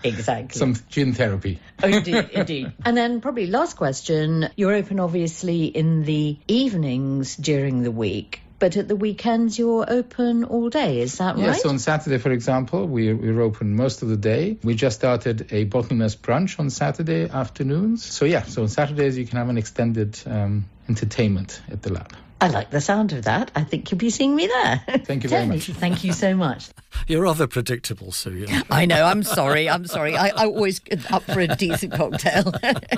[0.03, 1.61] exactly some gin therapy?
[1.83, 2.73] oh, indeed, indeed.
[2.83, 8.77] And then probably last question: You're open obviously in the evenings during the week but
[8.77, 11.47] at the weekends you're open all day, is that right?
[11.47, 14.59] Yes, on Saturday, for example, we're, we're open most of the day.
[14.63, 18.05] We just started a bottomless brunch on Saturday afternoons.
[18.05, 22.13] So, yeah, so on Saturdays you can have an extended um, entertainment at the lab.
[22.39, 23.51] I like the sound of that.
[23.55, 24.83] I think you'll be seeing me there.
[25.05, 25.69] Thank you very much.
[25.69, 26.69] Thank you so much.
[27.07, 28.35] You're rather predictable, Sue.
[28.35, 28.63] You know?
[28.71, 29.05] I know.
[29.05, 29.71] I'm sorry.
[29.71, 30.17] I'm sorry.
[30.17, 32.53] I, I always up for a decent cocktail.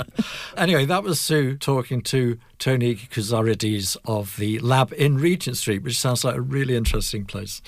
[0.57, 6.01] anyway, that was Sue talking to Tony Kouzarides of the lab in Regent Street, which
[6.01, 7.63] sounds like a really interesting place.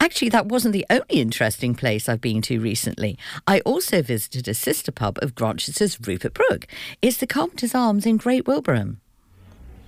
[0.00, 3.18] Actually, that wasn't the only interesting place I've been to recently.
[3.46, 6.66] I also visited a sister pub of Grantchester's Rupert Brooke.
[7.00, 9.00] It's the Carpenter's Arms in Great Wilbraham.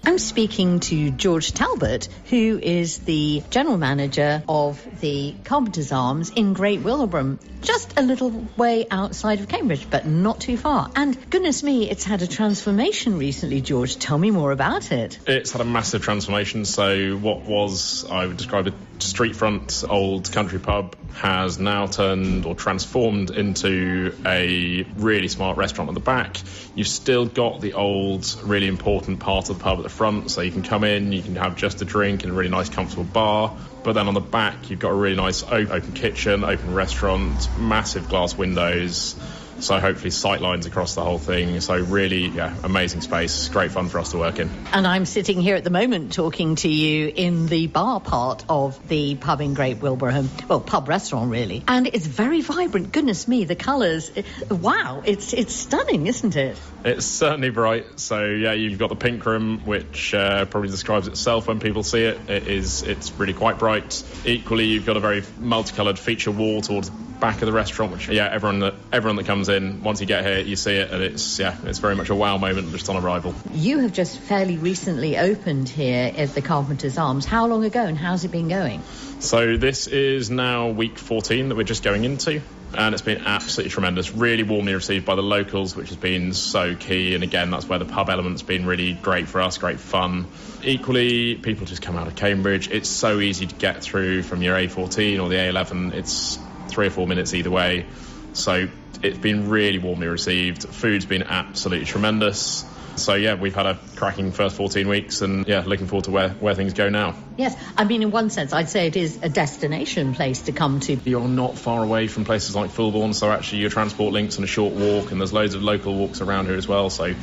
[0.04, 6.54] I'm speaking to George Talbot, who is the general manager of the Carpenter's Arms in
[6.54, 10.90] Great Wilbraham, just a little way outside of Cambridge, but not too far.
[10.96, 13.96] And goodness me, it's had a transformation recently, George.
[13.96, 15.18] Tell me more about it.
[15.26, 16.64] It's had a massive transformation.
[16.64, 22.46] So, what was, I would describe a street front old country pub, has now turned
[22.46, 26.40] or transformed into a really smart restaurant at the back.
[26.75, 30.40] You've still got the old, really important part of the pub at the front, so
[30.40, 33.05] you can come in, you can have just a drink in a really nice, comfortable
[33.05, 33.57] bar.
[33.83, 38.09] But then on the back, you've got a really nice open kitchen, open restaurant, massive
[38.09, 39.16] glass windows.
[39.61, 41.61] So hopefully sight lines across the whole thing.
[41.61, 43.49] So really, yeah, amazing space.
[43.49, 44.51] Great fun for us to work in.
[44.73, 48.88] And I'm sitting here at the moment talking to you in the bar part of
[48.88, 50.29] the pub in Great Wilbraham.
[50.49, 51.62] Well, pub restaurant really.
[51.68, 52.92] And it's very vibrant.
[52.92, 54.11] Goodness me, the colours.
[54.51, 56.57] Wow, it's it's stunning, isn't it?
[56.84, 58.00] It's certainly bright.
[58.00, 62.04] So yeah, you've got the pink room, which uh, probably describes itself when people see
[62.04, 62.30] it.
[62.30, 62.82] It is.
[62.82, 64.02] It's really quite bright.
[64.24, 68.08] Equally, you've got a very multicoloured feature wall towards the back of the restaurant, which
[68.08, 71.02] yeah, everyone that everyone that comes in, once you get here, you see it, and
[71.02, 73.34] it's yeah, it's very much a wow moment just on arrival.
[73.52, 77.26] You have just fairly recently opened here at the Carpenter's Arms.
[77.26, 78.82] How long ago, and how's it been going?
[79.20, 82.40] So this is now week 14 that we're just going into.
[82.76, 84.12] And it's been absolutely tremendous.
[84.12, 87.14] Really warmly received by the locals, which has been so key.
[87.14, 90.26] And again, that's where the pub element's been really great for us, great fun.
[90.62, 92.70] Equally, people just come out of Cambridge.
[92.70, 95.94] It's so easy to get through from your A14 or the A11.
[95.94, 97.87] It's three or four minutes either way.
[98.33, 98.68] So
[99.02, 100.64] it's been really warmly received.
[100.68, 102.64] Food's been absolutely tremendous.
[102.96, 106.31] So yeah, we've had a cracking first 14 weeks, and yeah, looking forward to where,
[106.31, 107.14] where things go now.
[107.37, 110.81] Yes, I mean, in one sense, I'd say it is a destination place to come
[110.81, 110.98] to.
[111.05, 114.48] You're not far away from places like Fulbourn, so actually your transport links and a
[114.48, 116.90] short walk, and there's loads of local walks around here as well.
[116.90, 117.14] So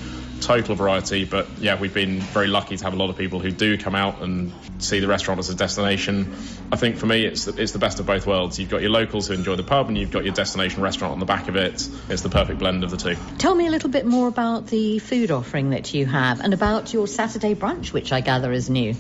[0.42, 1.26] total variety.
[1.26, 3.96] But yeah, we've been very lucky to have a lot of people who do come
[3.96, 6.36] out and see the restaurant as a destination.
[6.72, 8.60] I think for me, it's the, it's the best of both worlds.
[8.60, 11.20] You've got your locals who enjoy the pub, and you've got your destination restaurant on
[11.20, 11.88] the back of it.
[12.10, 13.16] It's the perfect blend of the two.
[13.38, 16.94] Tell me a little bit more about the food offering that you have, and about
[16.94, 18.96] your Saturday brunch, which I gather is new.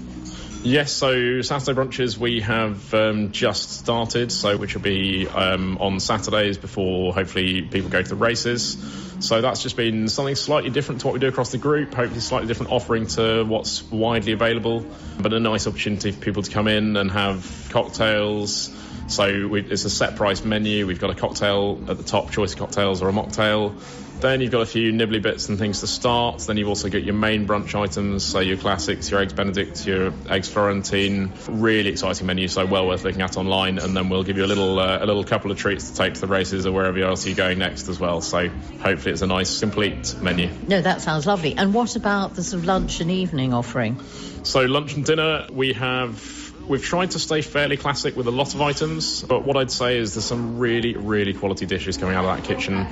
[0.63, 5.99] Yes, so Saturday brunches we have um, just started, so which will be um, on
[5.99, 8.75] Saturdays before hopefully people go to the races.
[9.19, 11.93] So that's just been something slightly different to what we do across the group.
[11.93, 14.85] Hopefully, slightly different offering to what's widely available,
[15.19, 18.73] but a nice opportunity for people to come in and have cocktails.
[19.07, 20.85] So we, it's a set price menu.
[20.85, 23.73] We've got a cocktail at the top, choice of cocktails or a mocktail.
[24.19, 26.39] Then you've got a few nibbly bits and things to start.
[26.39, 30.11] Then you've also got your main brunch items, so your classics, your eggs Benedict, your
[30.29, 31.31] eggs Florentine.
[31.47, 33.77] Really exciting menu, so well worth looking at online.
[33.77, 36.15] And then we'll give you a little uh, a little couple of treats to take
[36.15, 38.21] to the races or wherever else you're going next as well.
[38.21, 38.49] So
[38.81, 40.49] hopefully it's a nice complete menu.
[40.67, 41.55] No, that sounds lovely.
[41.55, 43.99] And what about the sort of lunch and evening offering?
[44.43, 48.53] So lunch and dinner, we have We've tried to stay fairly classic with a lot
[48.53, 52.25] of items, but what I'd say is there's some really, really quality dishes coming out
[52.25, 52.87] of that kitchen.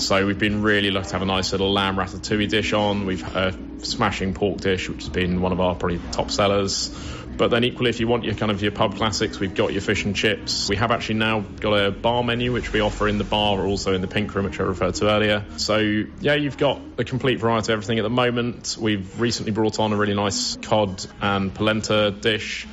[0.00, 3.06] So we've been really lucky to have a nice little lamb ratatouille dish on.
[3.06, 6.88] We've a smashing pork dish, which has been one of our probably top sellers.
[7.36, 9.80] But then equally, if you want your kind of your pub classics, we've got your
[9.80, 10.68] fish and chips.
[10.68, 13.66] We have actually now got a bar menu, which we offer in the bar or
[13.66, 15.44] also in the pink room, which I referred to earlier.
[15.56, 18.76] So yeah, you've got a complete variety of everything at the moment.
[18.78, 22.66] We've recently brought on a really nice cod and polenta dish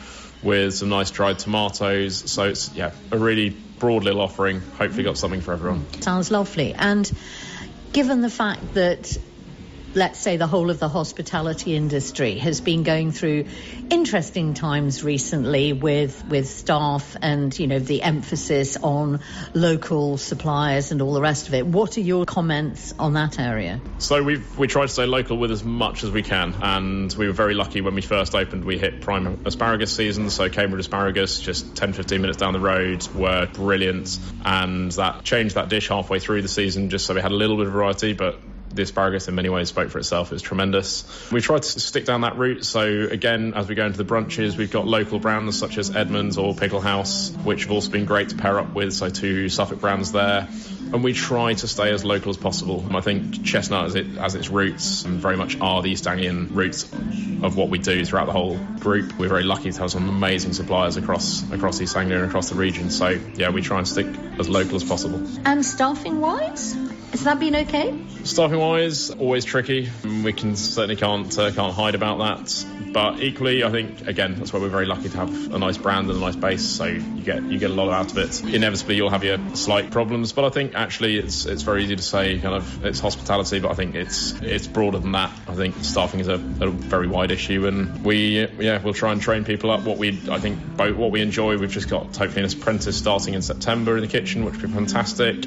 [0.43, 2.31] with some nice dried tomatoes.
[2.31, 4.61] So it's yeah, a really broad little offering.
[4.61, 5.85] Hopefully, got something for everyone.
[6.01, 6.73] Sounds lovely.
[6.73, 7.09] And
[7.93, 9.17] given the fact that
[9.97, 13.45] let's say, the whole of the hospitality industry has been going through
[13.89, 19.19] interesting times recently with with staff and you know the emphasis on
[19.53, 21.65] local suppliers and all the rest of it.
[21.65, 23.81] What are your comments on that area?
[23.97, 27.25] So we we try to stay local with as much as we can, and we
[27.25, 28.65] were very lucky when we first opened.
[28.65, 33.07] We hit prime asparagus season, so Cambridge asparagus, just 10, 15 minutes down the road,
[33.15, 37.31] were brilliant, and that changed that dish halfway through the season, just so we had
[37.31, 38.39] a little bit of variety, but
[38.77, 40.31] the asparagus in many ways spoke for itself.
[40.31, 41.03] It was tremendous.
[41.31, 42.63] We tried to stick down that route.
[42.63, 46.37] So again, as we go into the brunches, we've got local brands such as Edmonds
[46.37, 48.93] or Pickle House, which have also been great to pair up with.
[48.93, 50.47] So two Suffolk brands there.
[50.93, 52.85] And we try to stay as local as possible.
[52.91, 56.53] I think Chestnut, as, it, as its roots, and very much are the East Anglian
[56.53, 56.83] roots
[57.43, 59.19] of what we do throughout the whole group.
[59.19, 62.55] We're very lucky to have some amazing suppliers across across East Anglia and across the
[62.55, 62.89] region.
[62.89, 64.07] So yeah, we try and stick
[64.39, 65.21] as local as possible.
[65.43, 66.77] And staffing wise?
[67.11, 67.97] Has that been okay?
[68.23, 69.89] Staffing wise, always tricky.
[70.03, 72.65] We can certainly can't uh, can't hide about that.
[72.91, 76.09] But equally, I think again that's why we're very lucky to have a nice brand
[76.09, 76.65] and a nice base.
[76.65, 78.43] So you get you get a lot out of it.
[78.43, 82.03] Inevitably, you'll have your slight problems, but I think actually it's it's very easy to
[82.03, 85.31] say kind of it's hospitality, but I think it's it's broader than that.
[85.47, 89.21] I think staffing is a, a very wide issue, and we yeah we'll try and
[89.21, 89.83] train people up.
[89.83, 91.57] What we I think both what we enjoy.
[91.57, 94.73] We've just got hopefully an apprentice starting in September in the kitchen, which will be
[94.73, 95.45] fantastic.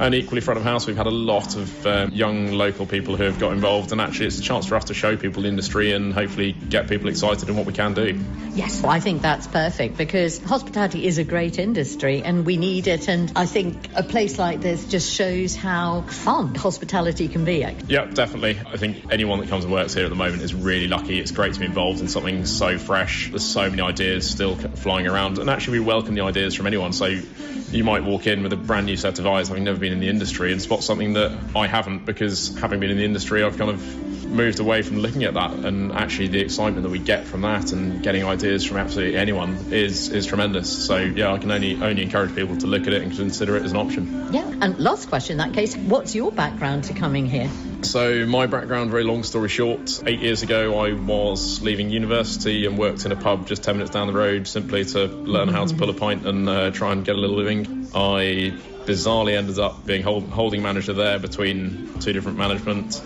[0.00, 3.24] And equally, front of house, we've had a lot of um, young local people who
[3.24, 5.92] have got involved, and actually, it's a chance for us to show people the industry
[5.92, 8.18] and hopefully get people excited in what we can do.
[8.54, 13.08] Yes, I think that's perfect because hospitality is a great industry and we need it.
[13.08, 17.66] And I think a place like this just shows how fun hospitality can be.
[17.86, 18.58] Yeah, definitely.
[18.66, 21.20] I think anyone that comes and works here at the moment is really lucky.
[21.20, 23.28] It's great to be involved in something so fresh.
[23.28, 26.92] There's so many ideas still flying around, and actually, we welcome the ideas from anyone.
[26.94, 29.89] So you might walk in with a brand new set of eyes, having never been
[29.90, 33.42] in the industry, and spot something that I haven't because having been in the industry,
[33.42, 36.98] I've kind of moved away from looking at that and actually the excitement that we
[36.98, 40.86] get from that and getting ideas from absolutely anyone is is tremendous.
[40.86, 43.64] So yeah I can only only encourage people to look at it and consider it
[43.64, 44.32] as an option.
[44.32, 47.50] Yeah and last question in that case what's your background to coming here?
[47.82, 52.78] So my background very long story short eight years ago I was leaving university and
[52.78, 55.74] worked in a pub just 10 minutes down the road simply to learn how to
[55.74, 57.88] pull a pint and uh, try and get a little living.
[57.94, 63.00] I bizarrely ended up being hold, holding manager there between two different management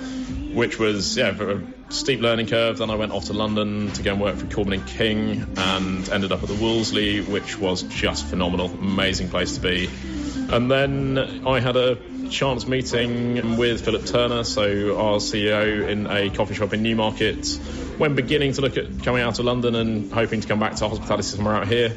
[0.54, 1.60] which was yeah a
[1.92, 2.78] steep learning curve.
[2.78, 6.08] Then I went off to London to go and work for Corbin and King, and
[6.08, 9.90] ended up at the Wolseley, which was just phenomenal, amazing place to be.
[10.50, 16.30] And then I had a chance meeting with Philip Turner, so our CEO, in a
[16.30, 17.46] coffee shop in Newmarket,
[17.98, 20.88] when beginning to look at coming out of London and hoping to come back to
[20.88, 21.96] hospitality somewhere out here.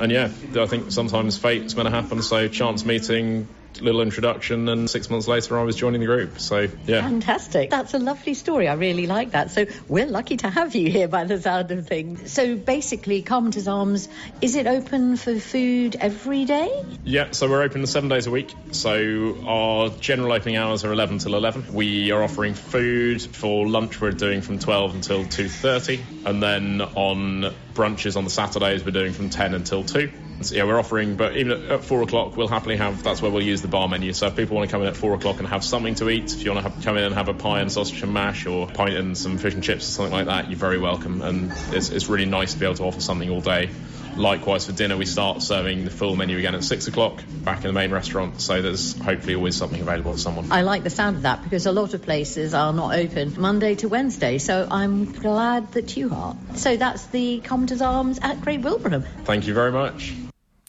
[0.00, 3.48] And yeah, I think sometimes fate's going to happen, so chance meeting,
[3.80, 6.38] little introduction, and six months later, I was joining the group.
[6.38, 7.02] So, yeah.
[7.02, 7.70] Fantastic.
[7.70, 8.68] That's a lovely story.
[8.68, 9.50] I really like that.
[9.50, 12.32] So, we're lucky to have you here by the sound of things.
[12.32, 14.08] So, basically, Carpenter's Arms,
[14.40, 16.84] is it open for food every day?
[17.04, 18.54] Yeah, so we're open seven days a week.
[18.72, 21.72] So, our general opening hours are 11 till 11.
[21.72, 26.26] We are offering food for lunch, we're doing from 12 until 2.30.
[26.26, 30.10] And then on brunches on the Saturdays, we're doing from 10 until 2.
[30.42, 33.02] So, yeah, we're offering, but even at, at, four o'clock, we'll happily have.
[33.02, 34.12] That's where we'll use the bar menu.
[34.12, 36.34] So if people want to come in at four o'clock and have something to eat,
[36.34, 38.46] if you want to have, come in and have a pie and sausage and mash,
[38.46, 41.22] or pint and some fish and chips or something like that, you're very welcome.
[41.22, 43.70] And it's, it's really nice to be able to offer something all day.
[44.16, 47.66] Likewise, for dinner, we start serving the full menu again at six o'clock back in
[47.66, 48.40] the main restaurant.
[48.40, 50.50] So there's hopefully always something available to someone.
[50.50, 53.74] I like the sound of that because a lot of places are not open Monday
[53.76, 54.38] to Wednesday.
[54.38, 56.34] So I'm glad that you are.
[56.54, 59.04] So that's the Carpenter's Arms at Great Wilbraham.
[59.24, 60.14] Thank you very much.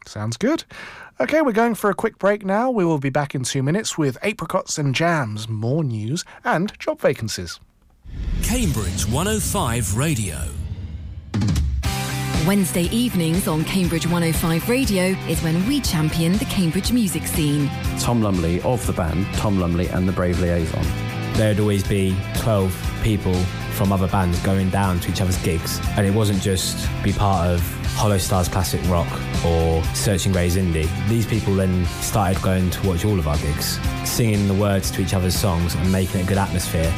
[0.08, 0.64] Sounds good.
[1.20, 2.70] Okay, we're going for a quick break now.
[2.70, 7.02] We will be back in two minutes with apricots and jams, more news, and job
[7.02, 7.60] vacancies.
[8.44, 10.38] Cambridge 105 Radio.
[12.48, 17.70] Wednesday evenings on Cambridge 105 Radio is when we champion the Cambridge music scene.
[18.00, 21.07] Tom Lumley of the band, Tom Lumley and the Brave Liaison.
[21.38, 23.36] There'd always be 12 people
[23.76, 27.48] from other bands going down to each other's gigs, and it wasn't just be part
[27.48, 27.62] of
[27.94, 29.08] Hollow Stars Classic Rock
[29.46, 30.90] or Searching Grey's Indie.
[31.08, 35.02] These people then started going to watch all of our gigs, singing the words to
[35.04, 36.92] each other's songs and making a good atmosphere.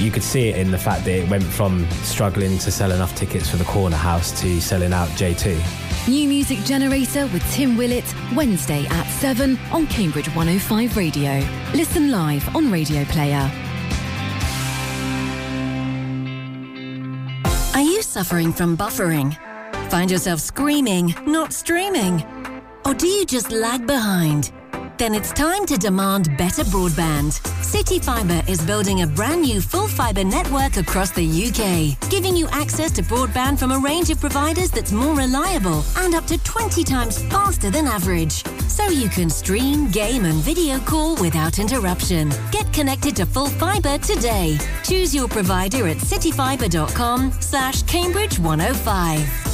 [0.00, 3.14] You could see it in the fact that it went from struggling to sell enough
[3.14, 6.08] tickets for the corner house to selling out J2.
[6.08, 11.46] New Music Generator with Tim Willett, Wednesday at 7 on Cambridge 105 Radio.
[11.74, 13.63] Listen live on Radio Player.
[18.14, 19.36] Suffering from buffering?
[19.90, 22.24] Find yourself screaming, not streaming?
[22.86, 24.52] Or do you just lag behind?
[24.96, 27.40] Then it's time to demand better broadband.
[27.62, 32.92] CityFibre is building a brand new full fibre network across the UK, giving you access
[32.92, 37.20] to broadband from a range of providers that's more reliable and up to 20 times
[37.24, 38.44] faster than average.
[38.68, 42.30] So you can stream, game, and video call without interruption.
[42.52, 44.58] Get connected to full fibre today.
[44.84, 49.53] Choose your provider at cityfibre.com slash Cambridge 105.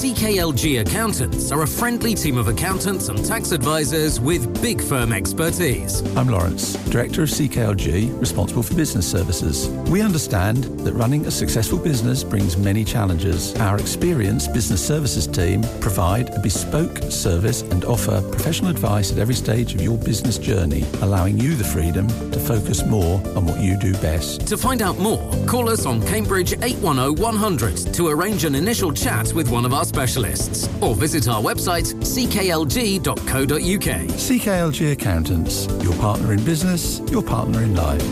[0.00, 6.00] CKLG Accountants are a friendly team of accountants and tax advisors with big firm expertise.
[6.16, 9.68] I'm Lawrence, Director of CKLG, responsible for business services.
[9.90, 13.54] We understand that running a successful business brings many challenges.
[13.56, 19.34] Our experienced business services team provide a bespoke service and offer professional advice at every
[19.34, 23.76] stage of your business journey, allowing you the freedom to focus more on what you
[23.76, 24.46] do best.
[24.46, 29.34] To find out more, call us on Cambridge 810 100 to arrange an initial chat
[29.34, 33.10] with one of our specialists or visit our website cklg.co.uk.
[33.50, 38.02] CKLG Accountants, your partner in business, your partner in life.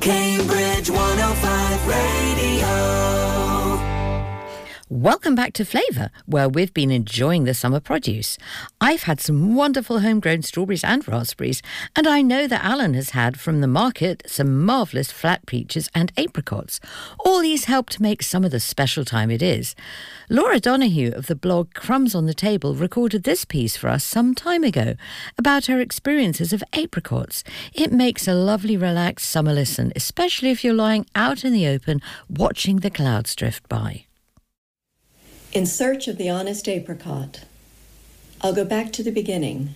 [0.00, 3.29] Cambridge 105 Radio.
[4.92, 8.36] Welcome back to Flavour, where we've been enjoying the summer produce.
[8.80, 11.62] I've had some wonderful homegrown strawberries and raspberries,
[11.94, 16.10] and I know that Alan has had from the market some marvellous flat peaches and
[16.16, 16.80] apricots.
[17.20, 19.76] All these help to make summer the special time it is.
[20.28, 24.34] Laura Donahue of the blog Crumbs on the Table recorded this piece for us some
[24.34, 24.96] time ago
[25.38, 27.44] about her experiences of apricots.
[27.72, 32.02] It makes a lovely, relaxed summer listen, especially if you're lying out in the open
[32.28, 34.06] watching the clouds drift by.
[35.52, 37.40] In search of the honest apricot.
[38.40, 39.74] I'll go back to the beginning.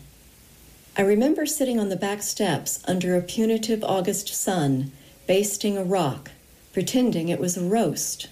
[0.96, 4.92] I remember sitting on the back steps under a punitive August sun,
[5.26, 6.30] basting a rock,
[6.72, 8.28] pretending it was a roast.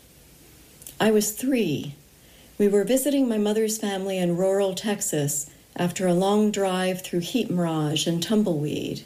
[1.01, 1.97] I was three.
[2.59, 7.51] We were visiting my mother's family in rural Texas after a long drive through heat
[7.51, 9.03] mirage and tumbleweed.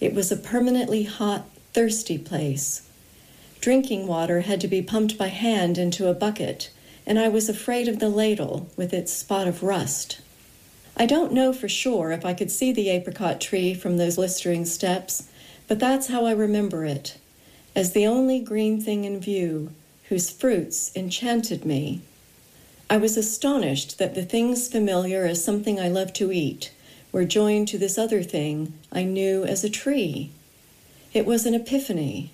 [0.00, 2.88] It was a permanently hot, thirsty place.
[3.60, 6.70] Drinking water had to be pumped by hand into a bucket
[7.06, 10.20] and I was afraid of the ladle with its spot of rust.
[10.96, 14.64] I don't know for sure if I could see the apricot tree from those blistering
[14.64, 15.28] steps,
[15.66, 17.16] but that's how I remember it,
[17.74, 19.72] as the only green thing in view,
[20.10, 22.02] whose fruits enchanted me.
[22.90, 26.72] I was astonished that the things familiar as something I love to eat
[27.10, 30.30] were joined to this other thing I knew as a tree.
[31.14, 32.32] It was an epiphany,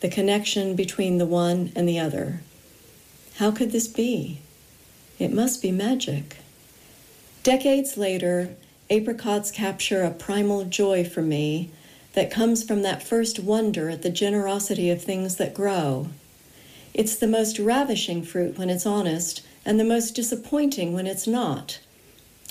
[0.00, 2.40] the connection between the one and the other.
[3.38, 4.38] How could this be?
[5.18, 6.36] It must be magic.
[7.42, 8.54] Decades later,
[8.88, 11.70] apricots capture a primal joy for me
[12.12, 16.08] that comes from that first wonder at the generosity of things that grow.
[16.94, 21.80] It's the most ravishing fruit when it's honest, and the most disappointing when it's not.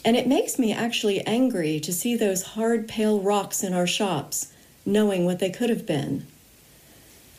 [0.04, 4.52] And it makes me actually angry to see those hard, pale rocks in our shops,
[4.86, 6.28] knowing what they could have been.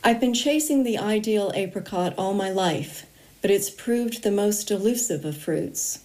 [0.02, 3.04] I've been chasing the ideal apricot all my life,
[3.44, 5.98] but it's proved the most elusive of fruits.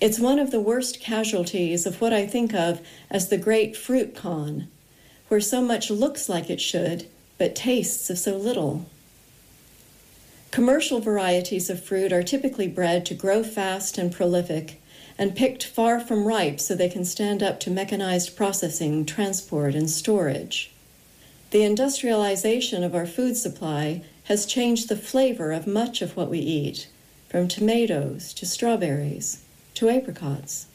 [0.00, 4.16] It's one of the worst casualties of what I think of as the great fruit
[4.16, 4.66] con,
[5.28, 7.06] where so much looks like it should,
[7.38, 8.86] but tastes of so little.
[10.50, 14.82] Commercial varieties of fruit are typically bred to grow fast and prolific
[15.16, 19.88] and picked far from ripe so they can stand up to mechanized processing, transport, and
[19.88, 20.72] storage.
[21.52, 26.38] The industrialization of our food supply has changed the flavor of much of what we
[26.38, 26.88] eat,
[27.28, 29.44] from tomatoes to strawberries
[29.74, 30.66] to apricots.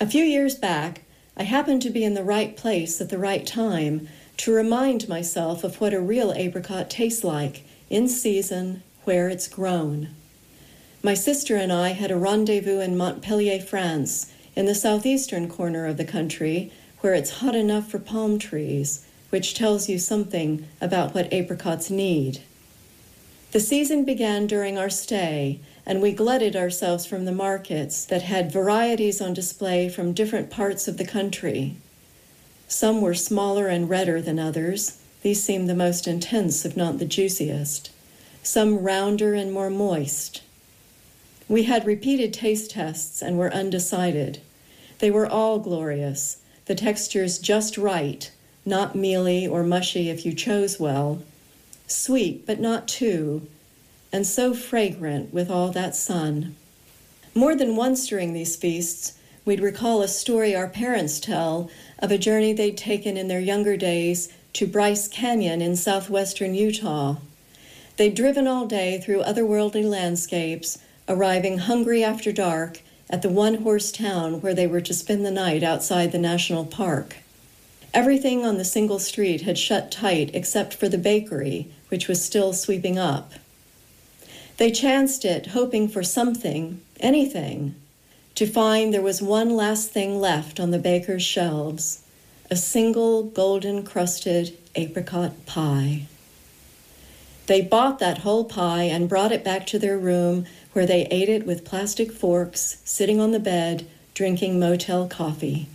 [0.00, 1.02] A few years back,
[1.36, 5.62] I happened to be in the right place at the right time to remind myself
[5.62, 10.08] of what a real apricot tastes like in season where it's grown.
[11.02, 15.96] My sister and I had a rendezvous in Montpellier, France, in the southeastern corner of
[15.96, 21.32] the country, where it's hot enough for palm trees, which tells you something about what
[21.32, 22.38] apricots need.
[23.52, 28.52] The season began during our stay, and we glutted ourselves from the markets that had
[28.52, 31.76] varieties on display from different parts of the country.
[32.68, 34.98] Some were smaller and redder than others.
[35.22, 37.90] These seemed the most intense, if not the juiciest.
[38.42, 40.42] Some rounder and more moist.
[41.48, 44.42] We had repeated taste tests and were undecided.
[44.98, 48.30] They were all glorious, the textures just right,
[48.64, 51.22] not mealy or mushy if you chose well,
[51.86, 53.46] sweet but not too,
[54.12, 56.54] and so fragrant with all that sun.
[57.34, 62.18] More than once during these feasts, we'd recall a story our parents tell of a
[62.18, 67.16] journey they'd taken in their younger days to Bryce Canyon in southwestern Utah.
[67.96, 73.90] They'd driven all day through otherworldly landscapes arriving hungry after dark at the one horse
[73.90, 77.16] town where they were to spend the night outside the national park.
[77.94, 82.52] Everything on the single street had shut tight except for the bakery, which was still
[82.52, 83.32] sweeping up.
[84.56, 87.74] They chanced it, hoping for something, anything,
[88.34, 92.02] to find there was one last thing left on the baker's shelves
[92.50, 96.06] a single golden crusted apricot pie.
[97.46, 101.30] They bought that whole pie and brought it back to their room where they ate
[101.30, 105.66] it with plastic forks, sitting on the bed, drinking motel coffee.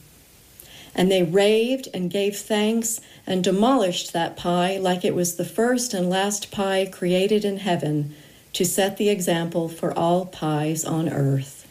[0.98, 5.94] And they raved and gave thanks and demolished that pie like it was the first
[5.94, 8.16] and last pie created in heaven
[8.54, 11.68] to set the example for all pies on earth.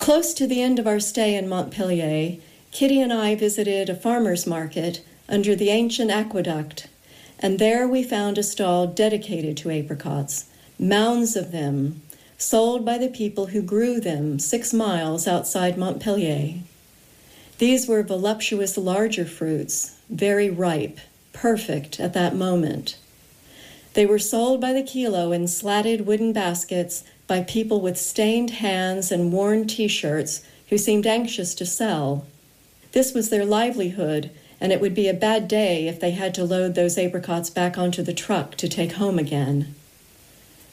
[0.00, 2.38] Close to the end of our stay in Montpellier,
[2.72, 6.88] Kitty and I visited a farmer's market under the ancient aqueduct,
[7.38, 10.46] and there we found a stall dedicated to apricots,
[10.78, 12.02] mounds of them,
[12.36, 16.54] sold by the people who grew them six miles outside Montpellier.
[17.58, 20.98] These were voluptuous larger fruits, very ripe,
[21.32, 22.96] perfect at that moment.
[23.94, 29.12] They were sold by the kilo in slatted wooden baskets by people with stained hands
[29.12, 32.26] and worn t shirts who seemed anxious to sell.
[32.92, 34.30] This was their livelihood,
[34.60, 37.78] and it would be a bad day if they had to load those apricots back
[37.78, 39.74] onto the truck to take home again.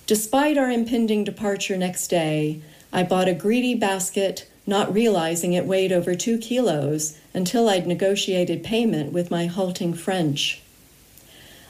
[0.08, 2.62] Despite our impending departure next day,
[2.92, 8.64] I bought a greedy basket, not realizing it weighed over two kilos until I'd negotiated
[8.64, 10.64] payment with my halting French.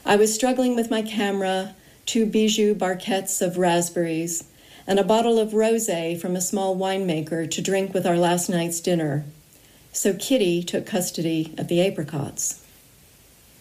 [0.06, 1.74] I was struggling with my camera,
[2.06, 4.44] two bijou barquettes of raspberries,
[4.86, 8.80] and a bottle of rosé from a small winemaker to drink with our last night's
[8.80, 9.24] dinner.
[9.92, 12.64] So Kitty took custody of the apricots.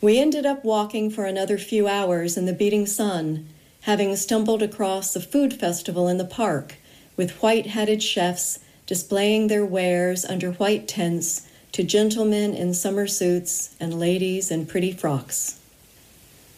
[0.02, 3.48] We ended up walking for another few hours in the beating sun
[3.82, 6.76] having stumbled across a food festival in the park
[7.18, 8.60] with white hatted chefs
[8.92, 14.92] displaying their wares under white tents to gentlemen in summer suits and ladies in pretty
[14.92, 15.58] frocks.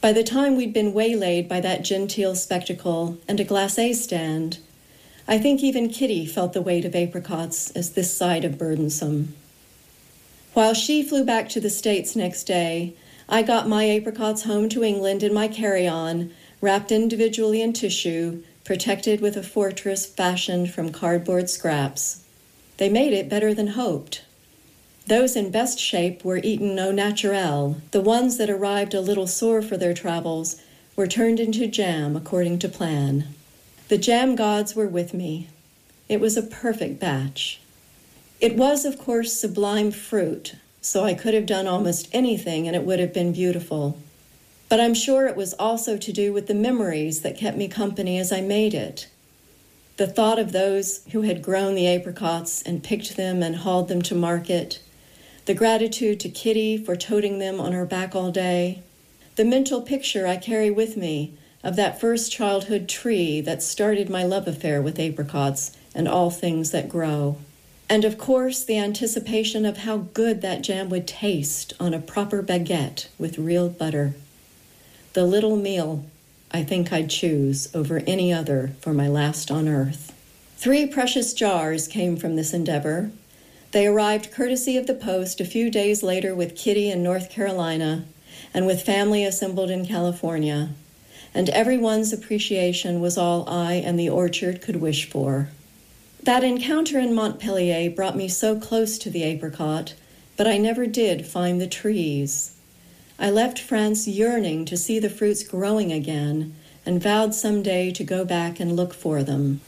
[0.02, 4.58] By the time we'd been waylaid by that genteel spectacle and a glacé stand,
[5.28, 9.36] I think even Kitty felt the weight of apricots as this side of burdensome.
[10.56, 12.96] While she flew back to the States next day,
[13.30, 16.32] I got my apricots home to England in my carry on
[16.62, 22.23] wrapped individually in tissue, protected with a fortress fashioned from cardboard scraps.
[22.84, 24.24] They made it better than hoped.
[25.08, 27.78] Those in best shape were eaten au naturel.
[27.92, 30.62] The ones that arrived a little sore for their travels
[30.98, 33.28] were turned into jam according to plan.
[33.88, 35.48] The jam gods were with me.
[36.10, 37.62] It was a perfect batch.
[38.42, 42.84] It was, of course, sublime fruit, so I could have done almost anything and it
[42.84, 43.98] would have been beautiful.
[44.68, 48.18] But I'm sure it was also to do with the memories that kept me company
[48.20, 49.08] as I made it.
[49.98, 54.02] The thought of those who had grown the apricots and picked them and hauled them
[54.04, 54.80] to market,
[55.46, 58.82] the gratitude to Kitty for toting them on her back all day,
[59.36, 61.34] the mental picture I carry with me
[61.64, 66.72] of that first childhood tree that started my love affair with apricots and all things
[66.72, 67.38] that grow.
[67.88, 72.42] And of course, the anticipation of how good that jam would taste on a proper
[72.42, 74.16] baguette with real butter.
[75.14, 76.06] The little meal
[76.56, 80.14] I think I'd choose over any other for my last on earth.
[80.56, 83.10] Three precious jars came from this endeavor.
[83.72, 88.06] They arrived courtesy of the post a few days later with Kitty in North Carolina
[88.54, 90.70] and with family assembled in California,
[91.34, 95.50] and everyone's appreciation was all I and the orchard could wish for.
[96.22, 99.96] That encounter in Montpellier brought me so close to the apricot,
[100.38, 102.56] but I never did find the trees.
[103.20, 106.56] I left France yearning to see the fruits growing again
[106.86, 109.62] and vowed some day to go back and look for them.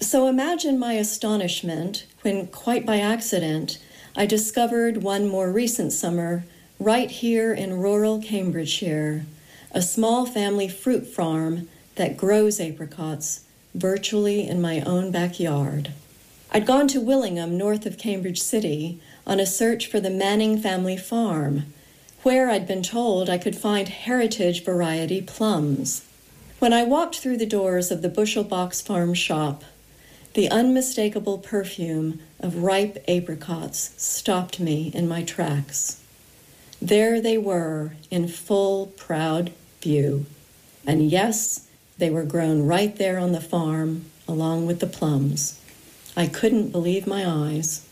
[0.00, 3.78] So imagine my astonishment when, quite by accident,
[4.16, 6.44] I discovered one more recent summer
[6.78, 9.26] right here in rural Cambridgeshire,
[9.72, 15.92] a small family fruit farm that grows apricots virtually in my own backyard.
[16.50, 20.96] I'd gone to Willingham, north of Cambridge City, on a search for the Manning family
[20.96, 21.64] farm,
[22.22, 26.04] where I'd been told I could find heritage variety plums.
[26.58, 29.62] When I walked through the doors of the Bushel Box Farm shop,
[30.34, 36.02] the unmistakable perfume of ripe apricots stopped me in my tracks.
[36.80, 40.26] There they were in full, proud view.
[40.86, 41.66] And yes,
[41.98, 45.60] they were grown right there on the farm, along with the plums.
[46.16, 47.87] I couldn't believe my eyes.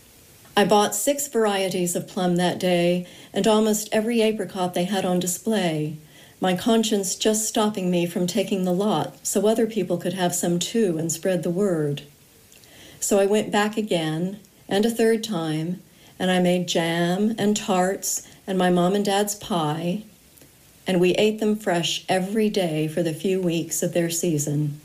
[0.57, 5.19] I bought six varieties of plum that day and almost every apricot they had on
[5.19, 5.97] display,
[6.41, 10.57] my conscience just stopping me from taking the lot so other people could have some
[10.57, 12.01] too and spread the word.
[12.99, 15.83] So I went back again, and a third time,
[16.17, 20.05] and I made jam and tarts and my mom and dad's pie,
[20.87, 24.81] and we ate them fresh every day for the few weeks of their season.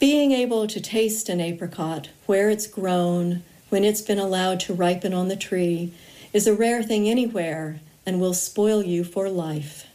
[0.00, 5.12] Being able to taste an apricot where it's grown, when it's been allowed to ripen
[5.12, 5.92] on the tree,
[6.32, 9.86] is a rare thing anywhere and will spoil you for life.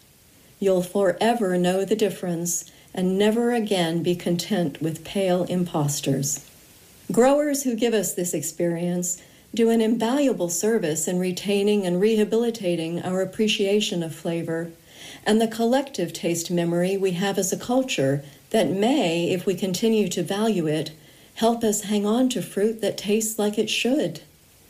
[0.60, 6.46] You'll forever know the difference and never again be content with pale impostors.
[7.12, 9.22] Growers who give us this experience
[9.54, 14.72] do an invaluable service in retaining and rehabilitating our appreciation of flavor
[15.26, 20.08] and the collective taste memory we have as a culture that may, if we continue
[20.08, 20.92] to value it,
[21.36, 24.22] help us hang on to fruit that tastes like it should.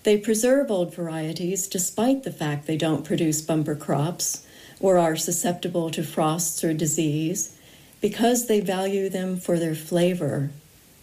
[0.03, 4.45] They preserve old varieties despite the fact they don't produce bumper crops
[4.79, 7.55] or are susceptible to frosts or disease
[8.01, 10.49] because they value them for their flavor,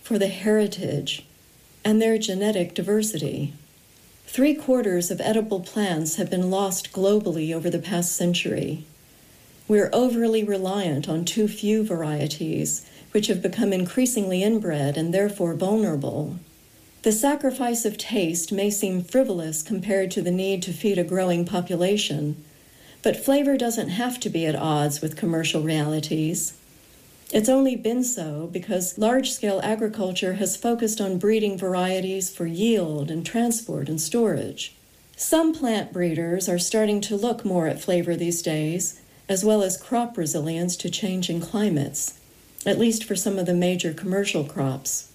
[0.03, 1.25] for the heritage,
[1.85, 3.53] and their genetic diversity.
[4.27, 8.85] Three quarters of edible plants have been lost globally over the past century.
[9.69, 16.39] We're overly reliant on too few varieties, which have become increasingly inbred and therefore vulnerable.
[17.03, 21.45] The sacrifice of taste may seem frivolous compared to the need to feed a growing
[21.45, 22.43] population,
[23.03, 26.55] but flavor doesn't have to be at odds with commercial realities.
[27.33, 33.11] It's only been so because large scale agriculture has focused on breeding varieties for yield
[33.11, 34.75] and transport and storage.
[35.17, 39.77] Some plant breeders are starting to look more at flavor these days as well as
[39.77, 42.18] crop resilience to changing climates,
[42.67, 45.13] at least for some of the major commercial crops.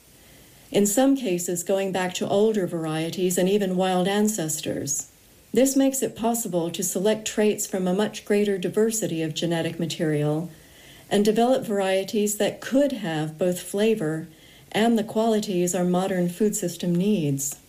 [0.72, 5.12] In some cases, going back to older varieties and even wild ancestors.
[5.54, 10.50] This makes it possible to select traits from a much greater diversity of genetic material
[11.12, 14.28] and develop varieties that could have both flavor
[14.72, 17.60] and the qualities our modern food system needs.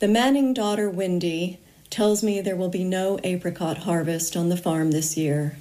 [0.00, 1.58] The Manning daughter, Wendy,
[1.88, 5.56] tells me there will be no apricot harvest on the farm this year.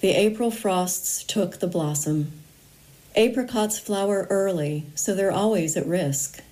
[0.00, 2.32] The April frosts took the blossom.
[3.16, 6.42] Apricots flower early, so they're always at risk.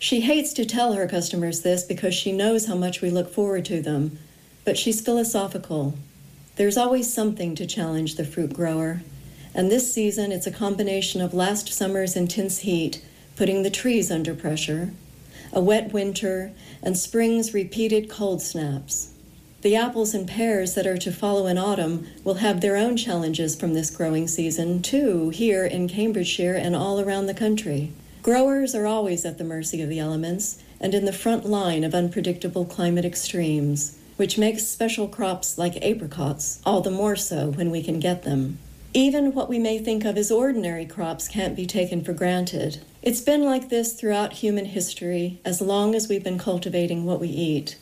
[0.00, 3.64] She hates to tell her customers this because she knows how much we look forward
[3.66, 4.18] to them,
[4.64, 5.94] but she's philosophical.
[6.56, 9.02] There's always something to challenge the fruit grower,
[9.54, 13.00] and this season it's a combination of last summer's intense heat
[13.36, 14.90] putting the trees under pressure,
[15.52, 16.50] a wet winter,
[16.82, 19.11] and spring's repeated cold snaps.
[19.62, 23.54] The apples and pears that are to follow in autumn will have their own challenges
[23.54, 27.92] from this growing season, too, here in Cambridgeshire and all around the country.
[28.24, 31.94] Growers are always at the mercy of the elements, and in the front line of
[31.94, 37.84] unpredictable climate extremes, which makes special crops like apricots all the more so when we
[37.84, 38.58] can get them.
[38.94, 42.82] Even what we may think of as ordinary crops can't be taken for granted.
[43.00, 47.28] It's been like this throughout human history as long as we've been cultivating what we
[47.28, 47.76] eat.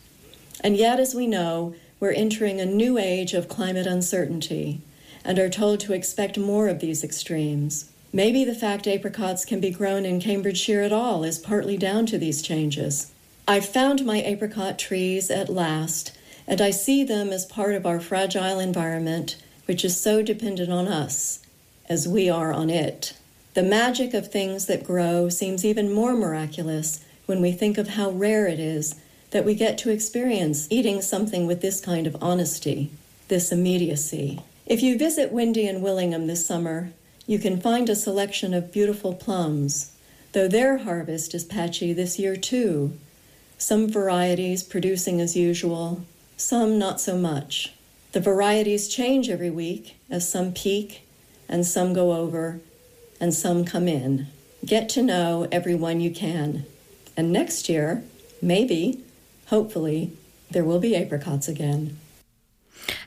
[0.62, 4.80] And yet, as we know, we're entering a new age of climate uncertainty
[5.24, 7.90] and are told to expect more of these extremes.
[8.12, 12.18] Maybe the fact apricots can be grown in Cambridgeshire at all is partly down to
[12.18, 13.12] these changes.
[13.46, 18.00] I've found my apricot trees at last, and I see them as part of our
[18.00, 19.36] fragile environment,
[19.66, 21.40] which is so dependent on us
[21.88, 23.14] as we are on it.
[23.54, 28.10] The magic of things that grow seems even more miraculous when we think of how
[28.10, 28.94] rare it is
[29.30, 32.90] that we get to experience eating something with this kind of honesty,
[33.28, 34.40] this immediacy.
[34.66, 36.92] If you visit Wendy and Willingham this summer,
[37.26, 39.92] you can find a selection of beautiful plums,
[40.32, 42.92] though their harvest is patchy this year too.
[43.58, 46.04] Some varieties producing as usual,
[46.36, 47.72] some not so much.
[48.12, 51.06] The varieties change every week as some peak
[51.48, 52.60] and some go over
[53.20, 54.26] and some come in.
[54.64, 56.64] Get to know everyone you can.
[57.16, 58.02] And next year,
[58.40, 59.04] maybe,
[59.50, 60.12] hopefully,
[60.50, 61.98] there will be apricots again.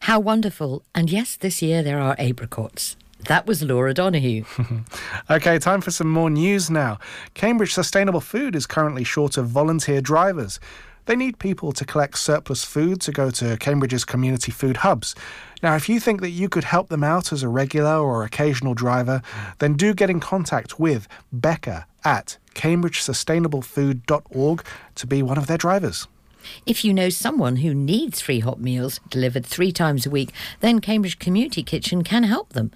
[0.02, 0.84] How wonderful.
[0.94, 2.98] And yes, this year there are apricots.
[3.28, 4.44] That was Laura Donahue.
[5.30, 7.00] okay, time for some more news now.
[7.34, 10.60] Cambridge Sustainable Food is currently short of volunteer drivers.
[11.06, 15.16] They need people to collect surplus food to go to Cambridge's community food hubs.
[15.62, 18.74] Now, if you think that you could help them out as a regular or occasional
[18.74, 19.22] driver,
[19.60, 24.66] then do get in contact with Becca at cambridgesustainablefood.org
[24.96, 26.08] to be one of their drivers.
[26.66, 30.80] If you know someone who needs free hot meals delivered three times a week, then
[30.80, 32.72] Cambridge Community Kitchen can help them.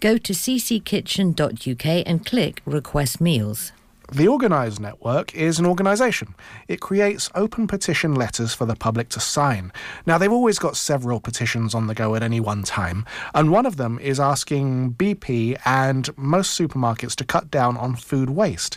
[0.00, 3.72] Go to cckitchen.uk and click Request Meals.
[4.12, 6.34] The Organise Network is an organisation.
[6.68, 9.72] It creates open petition letters for the public to sign.
[10.04, 13.64] Now, they've always got several petitions on the go at any one time, and one
[13.64, 18.76] of them is asking BP and most supermarkets to cut down on food waste.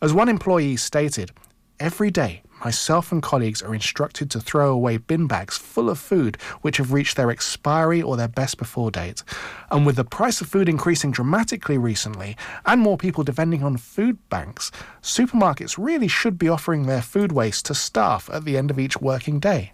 [0.00, 1.32] As one employee stated,
[1.80, 6.36] every day myself and colleagues are instructed to throw away bin bags full of food
[6.62, 9.22] which have reached their expiry or their best before date.
[9.70, 14.18] And with the price of food increasing dramatically recently and more people depending on food
[14.30, 18.80] banks, supermarkets really should be offering their food waste to staff at the end of
[18.80, 19.72] each working day.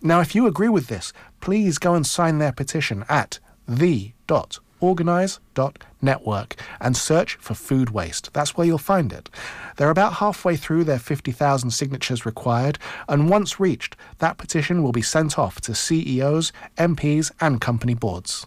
[0.00, 3.40] Now, if you agree with this, please go and sign their petition at
[4.82, 8.32] the.organise.network and search for food waste.
[8.32, 9.30] That's where you'll find it.
[9.76, 12.78] They're about halfway through their 50,000 signatures required,
[13.08, 18.46] and once reached, that petition will be sent off to CEOs, MPs, and company boards.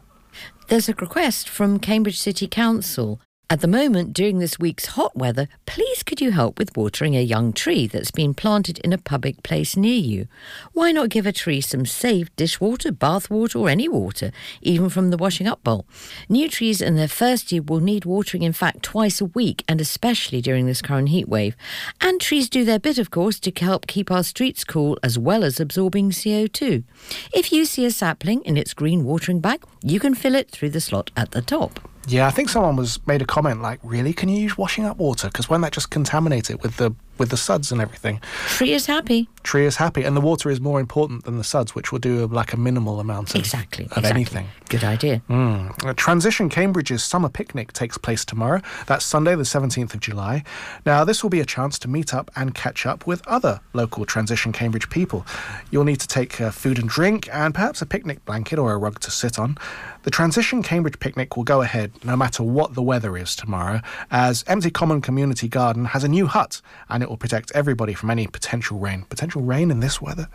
[0.67, 3.21] There's a request from Cambridge City Council.
[3.47, 7.21] At the moment, during this week's hot weather, please could you help with watering a
[7.21, 10.27] young tree that's been planted in a public place near you?
[10.73, 14.31] Why not give a tree some safe dishwater, bath water, or any water,
[14.63, 15.85] even from the washing up bowl?
[16.27, 19.79] New trees in their first year will need watering, in fact, twice a week, and
[19.79, 21.55] especially during this current heat wave.
[22.01, 25.43] And trees do their bit, of course, to help keep our streets cool as well
[25.43, 26.83] as absorbing CO2.
[27.31, 30.71] If you see a sapling in its green watering bag, you can fill it through
[30.71, 31.79] the slot at the top.
[32.07, 34.13] Yeah, I think someone was made a comment like, "Really?
[34.13, 35.27] Can you use washing up water?
[35.27, 38.85] Because won't that just contaminate it with the with the suds and everything?" Tree is
[38.85, 39.27] happy.
[39.43, 42.27] Tree is happy, and the water is more important than the suds, which will do
[42.27, 44.09] like a minimal amount of exactly of exactly.
[44.09, 44.47] anything.
[44.69, 45.21] Good idea.
[45.29, 45.95] Mm.
[45.95, 48.61] Transition Cambridge's summer picnic takes place tomorrow.
[48.87, 50.43] That's Sunday, the 17th of July.
[50.85, 54.05] Now, this will be a chance to meet up and catch up with other local
[54.05, 55.25] Transition Cambridge people.
[55.69, 58.77] You'll need to take uh, food and drink and perhaps a picnic blanket or a
[58.77, 59.57] rug to sit on.
[60.03, 64.43] The Transition Cambridge picnic will go ahead no matter what the weather is tomorrow, as
[64.47, 68.27] Empty Common Community Garden has a new hut and it will protect everybody from any
[68.27, 69.03] potential rain.
[69.09, 70.27] Potential rain in this weather?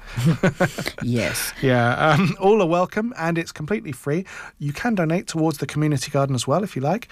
[1.02, 1.52] yes.
[1.62, 4.19] Yeah, um, all are welcome and it's completely free.
[4.58, 7.08] You can donate towards the community garden as well if you like.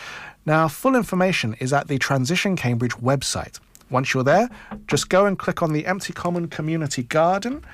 [0.46, 3.58] Now, full information is at the Transition Cambridge website.
[3.90, 4.48] Once you're there,
[4.86, 7.64] just go and click on the Empty Common Community Garden.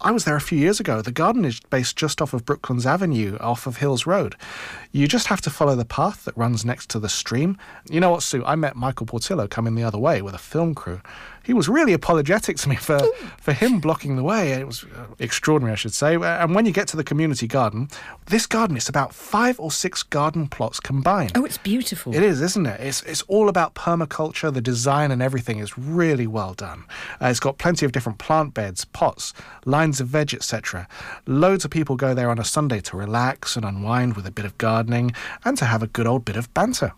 [0.00, 1.00] I was there a few years ago.
[1.00, 4.36] The garden is based just off of Brooklands Avenue, off of Hills Road.
[4.96, 7.58] You just have to follow the path that runs next to the stream.
[7.90, 8.42] You know what, Sue?
[8.46, 11.02] I met Michael Portillo coming the other way with a film crew.
[11.44, 12.98] He was really apologetic to me for,
[13.38, 14.52] for him blocking the way.
[14.52, 16.16] It was uh, extraordinary, I should say.
[16.16, 17.88] And when you get to the community garden,
[18.24, 21.32] this garden is about five or six garden plots combined.
[21.36, 22.14] Oh, it's beautiful.
[22.14, 22.80] It is, isn't it?
[22.80, 24.52] It's, it's all about permaculture.
[24.52, 26.84] The design and everything is really well done.
[27.22, 29.34] Uh, it's got plenty of different plant beds, pots,
[29.66, 30.88] lines of veg, etc.
[31.26, 34.46] Loads of people go there on a Sunday to relax and unwind with a bit
[34.46, 35.12] of gardening gardening
[35.44, 36.92] and to have a good old bit of banter.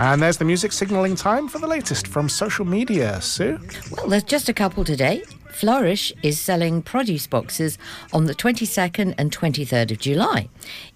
[0.00, 3.20] And there's the music signalling time for the latest from social media.
[3.20, 3.58] Sue?
[3.90, 5.24] Well, there's just a couple today.
[5.58, 7.78] Flourish is selling produce boxes
[8.12, 10.48] on the 22nd and 23rd of July.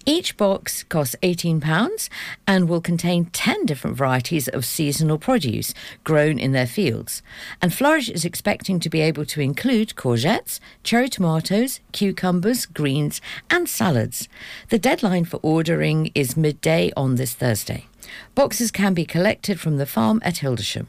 [0.05, 2.07] Each box costs £18
[2.47, 5.73] and will contain 10 different varieties of seasonal produce
[6.05, 7.21] grown in their fields.
[7.61, 13.67] And Flourish is expecting to be able to include courgettes, cherry tomatoes, cucumbers, greens, and
[13.67, 14.29] salads.
[14.69, 17.87] The deadline for ordering is midday on this Thursday.
[18.33, 20.87] Boxes can be collected from the farm at Hildersham.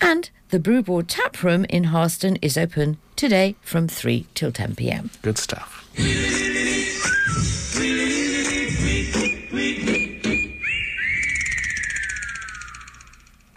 [0.00, 5.10] And the Brewboard Tap Room in Harston is open today from 3 till 10 pm.
[5.22, 5.88] Good stuff.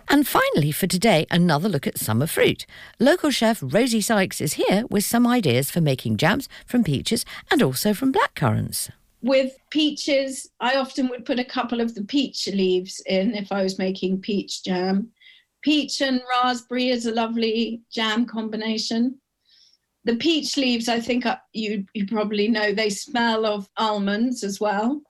[0.09, 2.65] And finally, for today, another look at summer fruit.
[2.99, 7.63] Local chef Rosie Sykes is here with some ideas for making jams from peaches and
[7.63, 8.89] also from blackcurrants.
[9.23, 13.63] With peaches, I often would put a couple of the peach leaves in if I
[13.63, 15.11] was making peach jam.
[15.61, 19.19] Peach and raspberry is a lovely jam combination.
[20.05, 24.59] The peach leaves, I think uh, you, you probably know, they smell of almonds as
[24.59, 25.01] well.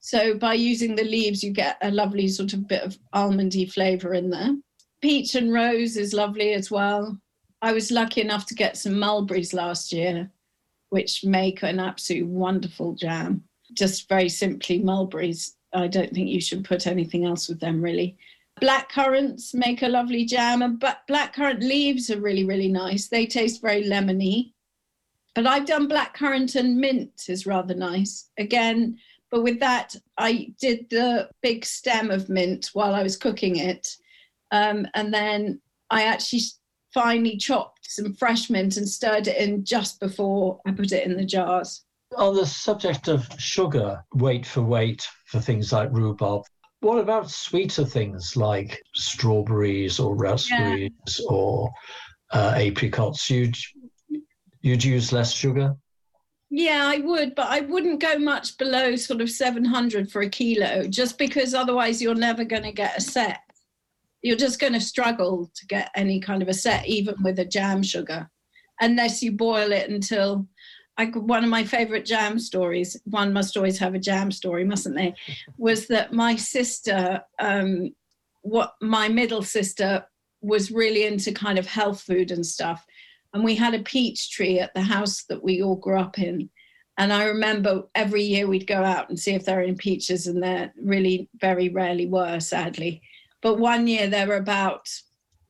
[0.00, 4.12] So by using the leaves, you get a lovely sort of bit of almondy flavour
[4.12, 4.54] in there.
[5.00, 7.18] Peach and rose is lovely as well.
[7.62, 10.30] I was lucky enough to get some mulberries last year,
[10.90, 13.42] which make an absolute wonderful jam.
[13.72, 15.56] Just very simply mulberries.
[15.72, 18.18] I don't think you should put anything else with them really.
[18.60, 23.08] Black currants make a lovely jam, and black currant leaves are really, really nice.
[23.08, 24.52] They taste very lemony.
[25.34, 28.30] But I've done black currant and mint is rather nice.
[28.38, 28.98] Again,
[29.30, 33.88] but with that, I did the big stem of mint while I was cooking it.
[34.52, 36.42] Um, and then I actually
[36.92, 41.16] finely chopped some fresh mint and stirred it in just before I put it in
[41.16, 41.82] the jars.
[42.16, 46.44] On the subject of sugar, weight for weight for things like rhubarb,
[46.84, 51.26] what about sweeter things like strawberries or raspberries yeah.
[51.28, 51.72] or
[52.32, 53.30] uh, apricots?
[53.30, 53.56] You'd,
[54.60, 55.74] you'd use less sugar?
[56.50, 60.86] Yeah, I would, but I wouldn't go much below sort of 700 for a kilo,
[60.86, 63.40] just because otherwise you're never going to get a set.
[64.22, 67.44] You're just going to struggle to get any kind of a set, even with a
[67.44, 68.30] jam sugar,
[68.80, 70.46] unless you boil it until.
[70.96, 74.96] I, one of my favorite jam stories, one must always have a jam story, mustn't
[74.96, 75.14] they?
[75.58, 77.94] Was that my sister, um,
[78.42, 80.06] what my middle sister
[80.42, 82.86] was really into kind of health food and stuff
[83.34, 86.48] and we had a peach tree at the house that we all grew up in.
[86.96, 90.28] And I remember every year we'd go out and see if there were any peaches,
[90.28, 93.02] and there really very rarely were, sadly.
[93.42, 94.88] But one year there were about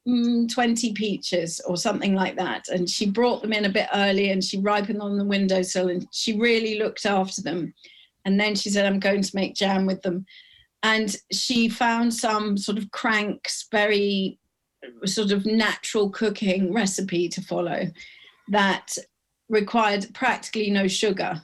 [0.08, 2.68] mm, 20 peaches or something like that.
[2.68, 6.06] And she brought them in a bit early and she ripened on the windowsill and
[6.12, 7.74] she really looked after them.
[8.24, 10.24] And then she said, I'm going to make jam with them.
[10.82, 14.38] And she found some sort of cranks, very
[15.04, 17.86] sort of natural cooking recipe to follow
[18.48, 18.96] that
[19.48, 21.40] required practically no sugar.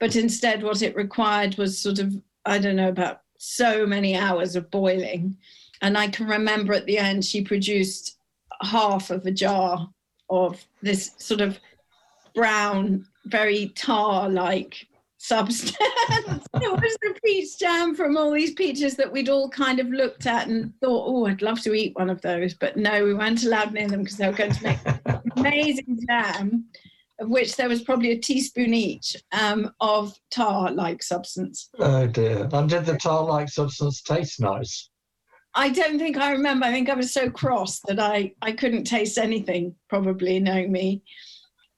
[0.00, 4.56] But instead, what it required was sort of, I don't know, about so many hours
[4.56, 5.36] of boiling.
[5.82, 8.16] And I can remember at the end, she produced
[8.62, 9.88] half of a jar
[10.30, 11.58] of this sort of
[12.34, 14.86] brown, very tar like
[15.18, 15.76] substance.
[15.80, 20.26] it was the peach jam from all these peaches that we'd all kind of looked
[20.26, 22.54] at and thought, oh, I'd love to eat one of those.
[22.54, 24.78] But no, we weren't allowed near them because they were going to make
[25.36, 26.64] amazing jam,
[27.18, 31.70] of which there was probably a teaspoon each um, of tar like substance.
[31.80, 32.48] Oh dear.
[32.52, 34.88] And did the tar like substance taste nice?
[35.54, 36.66] I don't think I remember.
[36.66, 41.02] I think I was so cross that I, I couldn't taste anything, probably knowing me.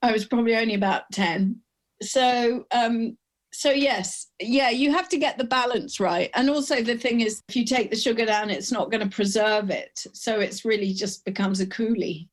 [0.03, 1.57] I was probably only about 10.
[2.03, 3.17] So um,
[3.55, 7.41] so yes yeah you have to get the balance right and also the thing is
[7.49, 10.93] if you take the sugar down it's not going to preserve it so it's really
[10.93, 12.27] just becomes a coulis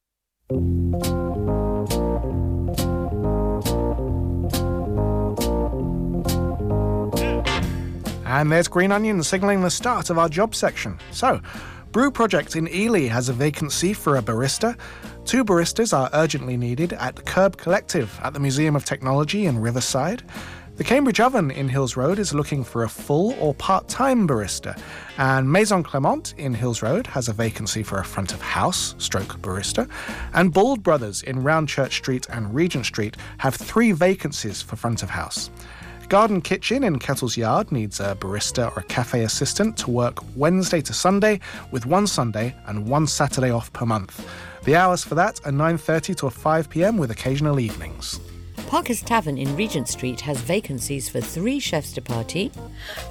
[8.32, 11.40] and there's green onion signaling the start of our job section so
[11.92, 14.76] brew project in ely has a vacancy for a barista
[15.24, 20.24] Two baristas are urgently needed at Curb Collective at the Museum of Technology in Riverside.
[20.76, 24.78] The Cambridge Oven in Hills Road is looking for a full or part time barista,
[25.18, 29.40] and Maison Clement in Hills Road has a vacancy for a front of house stroke
[29.42, 29.88] barista,
[30.34, 35.12] and Bould Brothers in Roundchurch Street and Regent Street have three vacancies for front of
[35.12, 35.52] house.
[36.12, 40.82] Garden Kitchen in Kettle's Yard needs a barista or a cafe assistant to work Wednesday
[40.82, 41.40] to Sunday
[41.72, 44.28] with one Sunday and one Saturday off per month.
[44.66, 46.98] The hours for that are 9:30 to 5 p.m.
[46.98, 48.20] with occasional evenings.
[48.72, 52.50] Parker's Tavern in Regent Street has vacancies for three chefs de partie.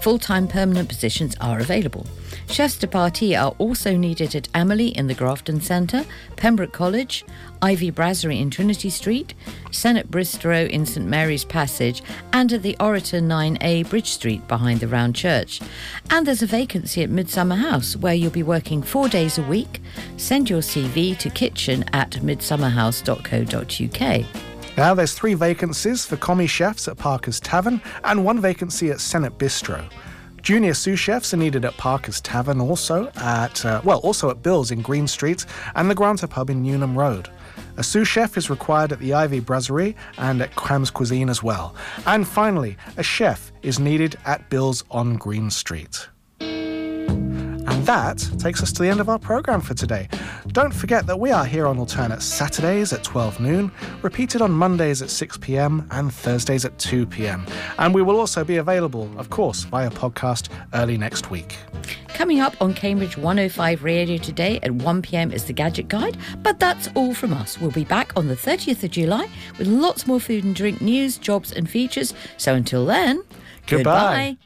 [0.01, 2.07] Full time permanent positions are available.
[2.49, 6.07] Chefs de partie are also needed at Amelie in the Grafton Centre,
[6.37, 7.27] Pembroke College,
[7.61, 9.35] Ivy Brasserie in Trinity Street,
[9.71, 12.03] Senate Bistro in St Mary's Passage,
[12.33, 15.61] and at the Orator 9A Bridge Street behind the Round Church.
[16.09, 19.83] And there's a vacancy at Midsummer House where you'll be working four days a week.
[20.17, 24.50] Send your CV to kitchen at midsummerhouse.co.uk.
[24.81, 29.37] Now there's three vacancies for commis chefs at Parker's Tavern and one vacancy at Senate
[29.37, 29.85] Bistro.
[30.41, 34.71] Junior sous chefs are needed at Parker's Tavern, also at uh, well, also at Bill's
[34.71, 37.29] in Green Street and the Granta Pub in Newnham Road.
[37.77, 41.75] A sous chef is required at the Ivy Brasserie and at Cram's Cuisine as well.
[42.07, 46.09] And finally, a chef is needed at Bill's on Green Street.
[47.67, 50.09] And that takes us to the end of our programme for today.
[50.49, 53.71] Don't forget that we are here on alternate Saturdays at 12 noon,
[54.03, 57.47] repeated on Mondays at 6 pm and Thursdays at 2 pm.
[57.79, 61.57] And we will also be available, of course, via podcast early next week.
[62.09, 66.89] Coming up on Cambridge 105 Radio today at 1pm is the Gadget Guide, but that's
[66.95, 67.59] all from us.
[67.61, 71.19] We'll be back on the 30th of July with lots more food and drink news,
[71.19, 72.13] jobs, and features.
[72.37, 73.23] So until then,
[73.67, 74.37] Goodbye.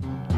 [0.00, 0.29] goodbye.